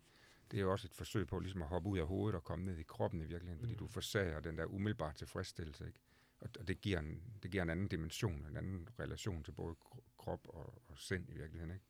[0.53, 2.65] Det er jo også et forsøg på ligesom at hoppe ud af hovedet og komme
[2.65, 3.77] ned i kroppen i virkeligheden, fordi Mm.
[3.79, 5.99] du forsager den der umiddelbare tilfredsstillelse, ikke?
[6.39, 10.03] Og, det, giver en, det giver en anden dimension, en anden relation til både kro-
[10.17, 11.85] krop og, og sind i virkeligheden, ikke?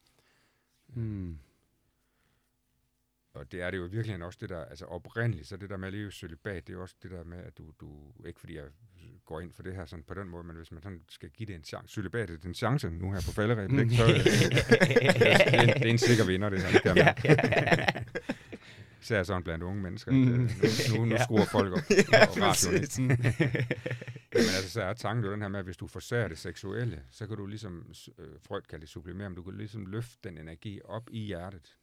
[0.88, 1.39] Hmm.
[3.34, 5.88] Og det er det jo virkelig også det der, altså oprindeligt, så det der med
[5.88, 8.66] at leve celibat, det er også det der med, at du, du ikke fordi jeg
[9.26, 11.47] går ind for det her sådan på den måde, men hvis man sådan skal give
[11.47, 13.95] det en chance, celibatet det er en chance nu her på falderæbet, ikke?
[13.95, 14.26] Så, øh, det,
[15.53, 18.03] er en, det er en sikker vinder, det her, det kan man.
[19.04, 20.12] Især sådan blandt unge mennesker.
[20.12, 20.18] Mm.
[20.18, 20.26] Mm.
[20.26, 21.24] Nu, nu, nu Ja.
[21.24, 21.80] skruer folk op.
[22.12, 22.99] Ja, radioen, præcis.
[24.36, 27.04] Jamen altså, så er tanken jo den her med, at hvis du forsager det seksuelle,
[27.12, 30.38] så kan du ligesom, øh, Freud kalder det sublimere, men du kan ligesom løfte den
[30.38, 31.78] energi op i hjertet,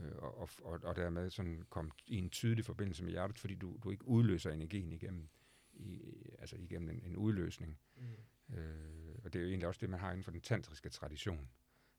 [0.00, 3.54] øh, og, og, og, og dermed sådan komme i en tydelig forbindelse med hjertet, fordi
[3.54, 5.28] du, du ikke udløser energien igennem,
[5.74, 6.00] i,
[6.38, 7.78] altså igennem en, en udløsning.
[7.96, 8.56] Mm.
[8.56, 11.48] Øh, og det er jo egentlig også det, man har inden for den tantriske tradition,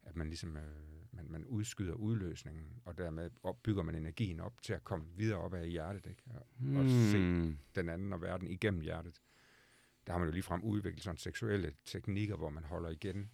[0.03, 0.63] at man ligesom øh,
[1.11, 5.53] man, man udskyder udløsningen, og dermed opbygger man energien op til at komme videre op
[5.53, 6.23] af hjertet, ikke?
[6.25, 6.39] Og,
[6.77, 7.57] og se Hmm.
[7.75, 9.21] den anden og verden igennem hjertet.
[10.07, 13.31] Der har man jo ligefrem udviklet sådan seksuelle teknikker, hvor man holder igen,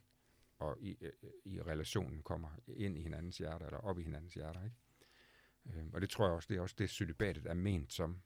[0.60, 1.12] og i, øh,
[1.46, 4.76] i relationen kommer ind i hinandens hjerter, eller op i hinandens hjerter, ikke?
[5.80, 8.22] Øh, og det tror jeg også, det er også det, celibatet er ment som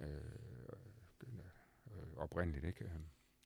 [0.00, 0.08] øh,
[1.26, 2.84] øh, oprindeligt, ikke?
[2.84, 2.90] Øh,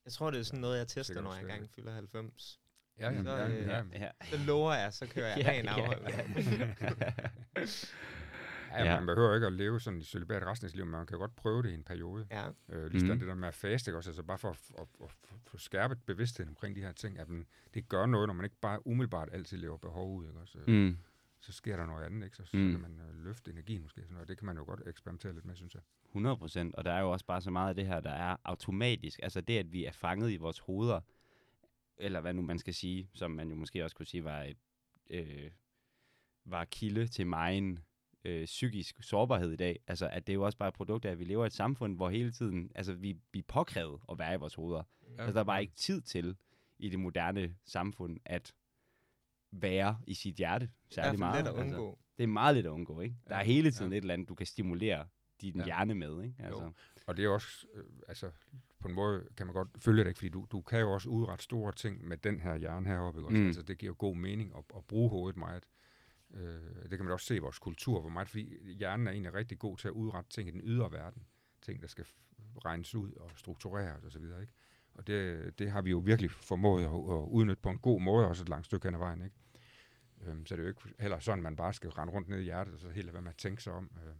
[0.04, 2.60] Jeg tror, det er sådan noget, jeg tester, når jeg engang fylder 90.
[2.98, 4.10] Ja, jamen, Så, ja, øh, ja, Ja.
[4.22, 6.02] Så lover jeg, så kører jeg Ja, ren ja, afhold.
[8.72, 8.96] ja, Ja.
[8.96, 11.18] man behøver ikke at leve sådan i celibat resten af sit liv, men man kan
[11.18, 12.26] godt prøve det i en periode.
[12.30, 12.48] ja.
[12.68, 13.18] Øh, ligesom Mhm.
[13.18, 14.10] det der med at faste, ikke også?
[14.10, 17.28] Altså bare for at, at, at, at få skærpet bevidstheden omkring de her ting, at
[17.28, 20.58] man, det gør noget, når man ikke bare umiddelbart altid lever behov ud, ikke også?
[20.66, 20.72] Mm.
[20.74, 20.98] Mm.
[21.40, 22.36] Så sker der noget andet, ikke?
[22.36, 22.70] Så, så Mm.
[22.70, 25.32] kan man øh, løfte energien måske, sådan, noget, og det kan man jo godt eksperimentere
[25.32, 25.82] lidt med, synes jeg.
[26.08, 28.36] 100 procent, og der er jo også bare så meget af det her, der er
[28.44, 29.20] automatisk.
[29.22, 31.00] Altså det, at vi er fanget i vores hoveder,
[31.98, 34.56] eller hvad nu man skal sige, som man jo måske også kunne sige var et,
[35.10, 35.50] øh,
[36.44, 37.78] var kilde til megen
[38.24, 39.78] øh, psykisk sårbarhed i dag.
[39.86, 41.52] Altså at det er jo også bare et produkt af, at vi lever i et
[41.52, 44.82] samfund, hvor hele tiden, altså vi, vi er påkrævet at være i vores hoveder.
[45.16, 45.22] Ja.
[45.22, 46.36] Altså der er bare ikke tid til
[46.78, 48.54] i det moderne samfund at
[49.50, 51.44] være i sit hjerte er særlig fald meget.
[51.44, 51.98] let at Altså, undgå.
[52.10, 53.16] det Det er meget lidt at undgå, ikke?
[53.28, 53.96] Der er Ja, hele tiden ja.
[53.98, 55.06] et eller andet, du kan stimulere
[55.50, 55.64] din Ja.
[55.64, 56.34] hjerne med, ikke?
[56.38, 56.72] Altså.
[57.06, 58.30] Og det er også, øh, altså
[58.78, 60.18] på en måde kan man godt følge det, ikke?
[60.18, 63.20] fordi du, du kan jo også udrette store ting med den her hjerne heroppe.
[63.20, 63.40] Ikke?
[63.40, 63.46] Mm.
[63.46, 65.64] Altså, det giver jo god mening at, at bruge hovedet meget.
[66.34, 69.34] Øh, det kan man også se i vores kultur, hvor meget, fordi hjernen er egentlig
[69.34, 71.22] rigtig god til at udrette ting i den ydre verden.
[71.62, 72.04] Ting, der skal
[72.64, 74.24] regnes ud og struktureres osv.
[74.24, 74.52] Ikke?
[74.94, 78.28] Og det, det har vi jo virkelig formået at, at udnytte på en god måde,
[78.28, 79.22] også et langt stykke hen ad vejen.
[79.22, 79.36] Ikke?
[80.26, 82.42] Øhm, så det er jo ikke heller sådan, man bare skal rende rundt ned i
[82.42, 83.90] hjertet, og så helt lade være med at tænke sig om.
[84.06, 84.12] Øh,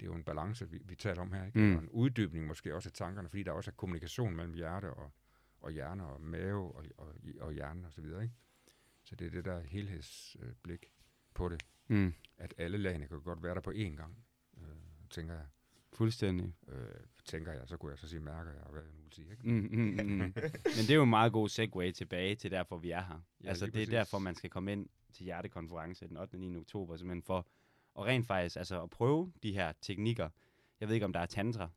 [0.00, 1.44] det er jo en balance, vi, vi taler om her.
[1.46, 1.58] Ikke?
[1.58, 1.64] Mm.
[1.64, 1.76] Mm.
[1.76, 5.12] Og en uddybning måske også af tankerne, fordi der også er kommunikation mellem hjerte og,
[5.60, 8.22] og hjerne og mave og, og, og hjernen og så videre.
[8.22, 8.34] Ikke?
[9.04, 10.86] Så det er det der helhedsblik
[11.34, 12.14] på det, Mm.
[12.38, 14.16] at alle lagene kan godt være der på én gang,
[14.58, 14.66] øh,
[15.10, 15.46] tænker jeg.
[15.92, 16.54] Fuldstændig.
[16.68, 16.88] Øh,
[17.24, 19.30] tænker jeg, så kunne jeg så sige, mærker jeg, hvad jeg nu vil sige.
[19.30, 19.48] Ikke?
[19.48, 20.18] Mm, mm, mm.
[20.18, 20.32] Men
[20.64, 23.20] det er jo en meget god segue tilbage til derfor, vi er her.
[23.44, 23.88] Ja, altså, det er præcis.
[23.88, 26.34] derfor, man skal komme ind til hjertekonference den 8.
[26.34, 26.56] og 9.
[26.56, 27.46] oktober, simpelthen for
[27.98, 30.28] at rent faktisk altså, at prøve de her teknikker.
[30.80, 31.70] Jeg ved ikke, om der er tantra.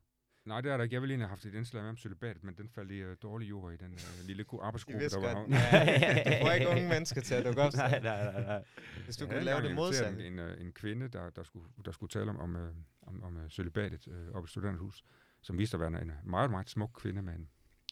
[0.44, 0.94] Nej, det er der ikke.
[0.94, 3.10] Jeg ville egentlig have haft et indslag med om celibatet, men den faldt i uh,
[3.22, 5.34] dårlig jord i den uh, lille arbejdsgruppe, der var.
[5.34, 7.72] godt, ja, du får ikke unge mennesker til at dukke op.
[7.72, 8.64] nej, nej, nej, nej.
[9.04, 10.26] Hvis du Jeg kunne lave det modsatte.
[10.26, 12.56] En, en, øh, en kvinde, der, der, skulle, der skulle tale om, om,
[13.02, 15.04] om, om øh, celibatet øh, oppe i studenterhus,
[15.40, 17.48] som viste at være en meget, meget smuk kvinde med en,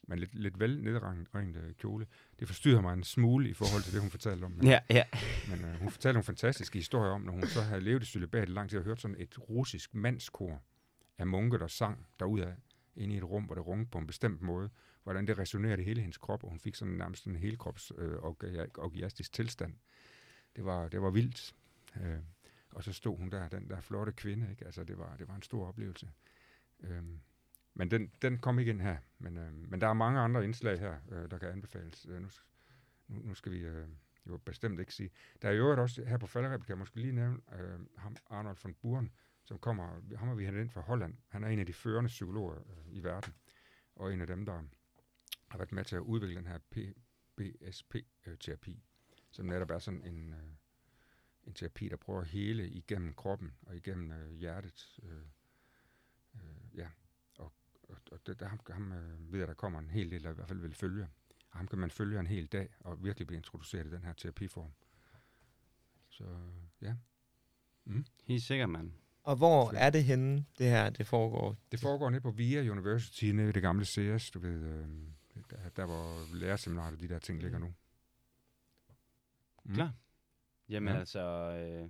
[0.09, 2.07] med en lidt, lidt vel nedregnet øh, kjole.
[2.39, 4.51] Det forstyrrer mig en smule i forhold til det, hun fortalte om.
[4.51, 5.05] Men, Ja, ja.
[5.51, 8.49] men øh, hun fortalte nogle fantastiske historier om, når hun så havde levet i celibat
[8.49, 10.63] i lang tid og hørt sådan et russisk mandskor
[11.19, 12.53] af munke, der sang derudad
[12.97, 14.71] inde i et rum, hvor det rungede på en bestemt måde,
[15.03, 18.17] hvordan det resonerede hele hendes krop, og hun fik sådan nærmest en helkrops øh,
[18.79, 19.75] orgiastisk tilstand.
[20.57, 21.55] Det var, det var vildt.
[22.01, 22.19] Øh,
[22.71, 24.65] og så stod hun der, den der flotte kvinde, ikke?
[24.65, 26.09] Altså, det var, det var en stor oplevelse.
[26.81, 27.21] Øhm,
[27.79, 28.97] men den, den kom ikke ind her.
[29.19, 32.07] Men, øh, men der er mange andre indslag her, øh, der kan anbefales.
[32.07, 32.29] Øh, nu,
[33.09, 33.89] nu, nu skal vi øh,
[34.27, 35.11] jo bestemt ikke sige.
[35.43, 38.57] Der er jo også her på falderæbet, kan jeg måske lige nævne, øh, ham Arnold
[38.63, 39.13] von Buren,
[39.45, 41.15] som kommer, ham har vi hentet ind fra Holland.
[41.29, 43.35] Han er en af de førende psykologer øh, i verden,
[43.97, 44.63] og en af dem, der
[45.49, 48.83] har været med til at udvikle den her PBSP-terapi,
[49.31, 50.49] som netop er sådan en, øh,
[51.45, 54.99] en terapi, der prøver at hele igennem kroppen og igennem øh, hjertet.
[55.03, 55.23] Øh,
[57.89, 60.35] og, det, der, ham, ham øh, ved jeg, der kommer en hel del, der i
[60.35, 61.09] hvert fald vil følge.
[61.51, 64.13] Og ham kan man følge en hel dag og virkelig blive introduceret i den her
[64.13, 64.73] terapiform.
[66.09, 66.25] Så
[66.83, 66.95] ja,
[68.25, 68.93] Helt sikkert, mand.
[69.23, 71.57] Og hvor er det henne, det her det foregår?
[71.73, 74.89] det foregår nede på VIA University, nede ved det gamle CS, du ved, øh,
[75.51, 77.75] der, der hvor lærerseminaret og de der ting ligger nu.
[79.65, 79.75] Mm.
[79.75, 79.93] Klar.
[80.69, 80.99] Jamen Ja.
[81.01, 81.89] altså, øh,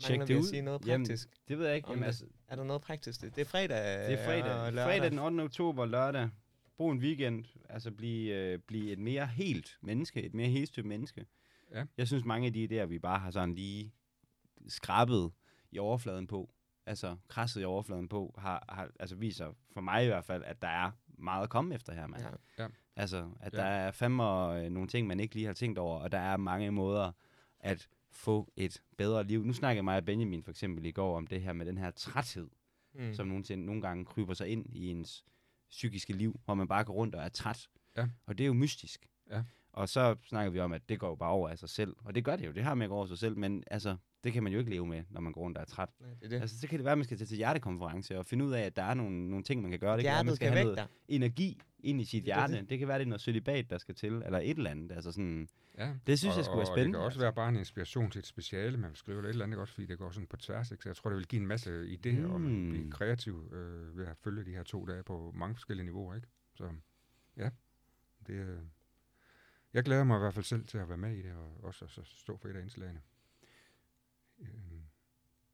[0.00, 0.44] tjek det vi at ud.
[0.44, 1.28] sige noget Jamen, praktisk?
[1.48, 1.88] det ved jeg ikke.
[1.88, 2.06] Om Jamen, det.
[2.06, 3.20] altså, Er der noget praktisk?
[3.20, 4.54] Det det er fredag det er fredag.
[4.54, 4.92] og lørdag.
[4.94, 5.40] fredag den 8.
[5.40, 6.28] oktober, lørdag.
[6.76, 7.44] Brug en weekend.
[7.68, 10.22] Altså blive, øh, blive et mere helt menneske.
[10.22, 11.26] Et mere helstøbt menneske.
[11.72, 11.84] Ja.
[11.98, 13.92] Jeg synes, mange af de idéer, vi bare har sådan lige
[14.68, 15.32] skrabet
[15.72, 16.50] i overfladen på,
[16.86, 20.62] altså krasset i overfladen på, har, har altså viser for mig i hvert fald, at
[20.62, 22.22] der er meget at komme efter her, mand.
[22.58, 22.66] Ja.
[22.96, 23.58] Altså, at Ja.
[23.58, 26.36] der er fandme øh, nogle ting, man ikke lige har tænkt over, og der er
[26.36, 27.12] mange måder
[27.60, 29.44] at få et bedre liv.
[29.44, 31.90] Nu snakkede mig og Benjamin for eksempel i går om det her med den her
[31.90, 32.48] træthed,
[32.98, 33.14] Mm.
[33.14, 35.24] som nogensinde, nogle gange kryber sig ind i ens
[35.70, 37.68] psykiske liv, hvor man bare går rundt og er træt.
[37.96, 38.08] Ja.
[38.26, 39.06] Og det er jo mystisk.
[39.30, 39.42] Ja.
[39.72, 41.96] Og så snakker vi om, at det går jo bare over af sig selv.
[42.04, 44.32] Og det gør det jo, det har man ikke over sig selv, men altså, det
[44.32, 45.88] kan man jo ikke leve med, når man går rundt og er træt.
[46.00, 46.40] Nej, det er det.
[46.40, 48.60] Altså, så kan det være, at man skal til til hjertekonference og finde ud af,
[48.62, 49.96] at der er nogle, nogle ting, man kan gøre.
[49.96, 50.86] Det kan være, at man Hjertet skal kan have noget dig.
[51.08, 52.52] energi ind i sit Det er hjerte.
[52.60, 52.70] det.
[52.70, 54.92] Det kan være, det er noget celibat, der skal til, eller et eller andet.
[54.92, 55.48] Altså sådan,
[55.78, 55.94] Ja.
[56.06, 56.96] det synes og, jeg skulle være Og det spændende.
[56.98, 57.20] kan også altså.
[57.20, 59.74] være bare en inspiration til et speciale, man vil skrive eller et eller andet, også,
[59.74, 60.70] fordi det går sådan på tværs.
[60.70, 60.82] Ikke?
[60.82, 62.90] Så jeg tror, det vil give en masse idéer, og man vil blive Mm.
[62.90, 66.14] kreativ øh, ved at følge de her to dage på mange forskellige niveauer.
[66.14, 66.26] Ikke?
[66.54, 66.68] Så
[67.36, 67.50] ja,
[68.26, 68.58] det, øh,
[69.74, 71.84] jeg glæder mig i hvert fald selv til at være med i det, og også
[71.84, 73.00] at så stå for et af indslagene.
[74.40, 74.48] Øh,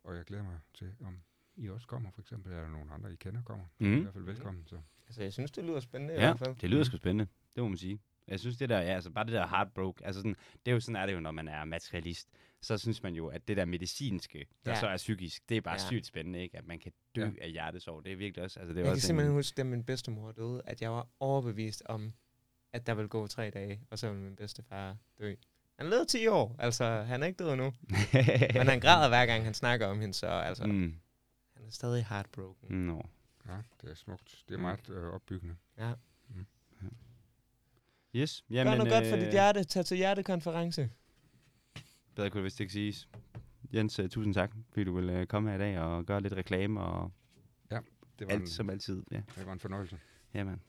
[0.04, 1.20] og jeg glæder mig til, om
[1.56, 3.64] I også kommer, for eksempel, eller nogen andre, I kender, kommer.
[3.78, 3.96] Mm.
[3.98, 4.66] I hvert fald velkommen.
[4.66, 4.80] Så.
[5.06, 6.56] Altså, jeg synes, det lyder spændende i Ja, hvert fald.
[6.56, 7.26] det lyder sgu spændende.
[7.54, 8.00] Det må man sige.
[8.28, 10.80] Jeg synes, det der, ja, altså bare det der heartbroke, altså sådan, det er jo
[10.80, 12.28] sådan, er det jo, når man er materialist.
[12.60, 14.80] Så synes man jo, at det der medicinske, der Ja.
[14.80, 15.86] så er psykisk, det er bare Ja.
[15.86, 16.58] sygt spændende, ikke?
[16.58, 17.30] At man kan dø Ja.
[17.40, 18.04] af hjertesorg.
[18.04, 19.84] Det er virkelig også, altså det er Jeg kan også simpelthen en, huske, da min
[19.84, 22.12] bedstemor døde, at jeg var overbevist om,
[22.72, 25.34] at der ville gå tre dage, og så ville min bedstefar dø.
[25.80, 27.72] Han levede 10 år, altså han er ikke død endnu.
[28.58, 30.72] Men han græder hver gang, han snakker om hende, så altså, mm.
[30.72, 30.94] mm.
[31.56, 32.86] han er stadig heartbroken.
[32.86, 33.02] Nå.
[33.48, 33.52] Ja,
[33.82, 34.44] det er smukt.
[34.48, 34.62] Det er Mm.
[34.62, 35.54] meget øh, opbyggende.
[35.78, 35.92] Ja.
[38.16, 38.44] Yes.
[38.48, 39.64] Gør Jamen, noget godt for øh, dit hjerte.
[39.64, 40.90] Tag til hjertekonference.
[42.14, 43.08] Bedre kunne det vist ikke siges.
[43.74, 46.32] Jens, uh, tusind tak, fordi du vil uh, komme her i dag og gøre lidt
[46.32, 47.12] reklame og
[47.70, 47.78] Det
[48.28, 49.02] var, en, alt som altid.
[49.12, 49.98] Ja, det var en fornøjelse.
[50.34, 50.60] jamen.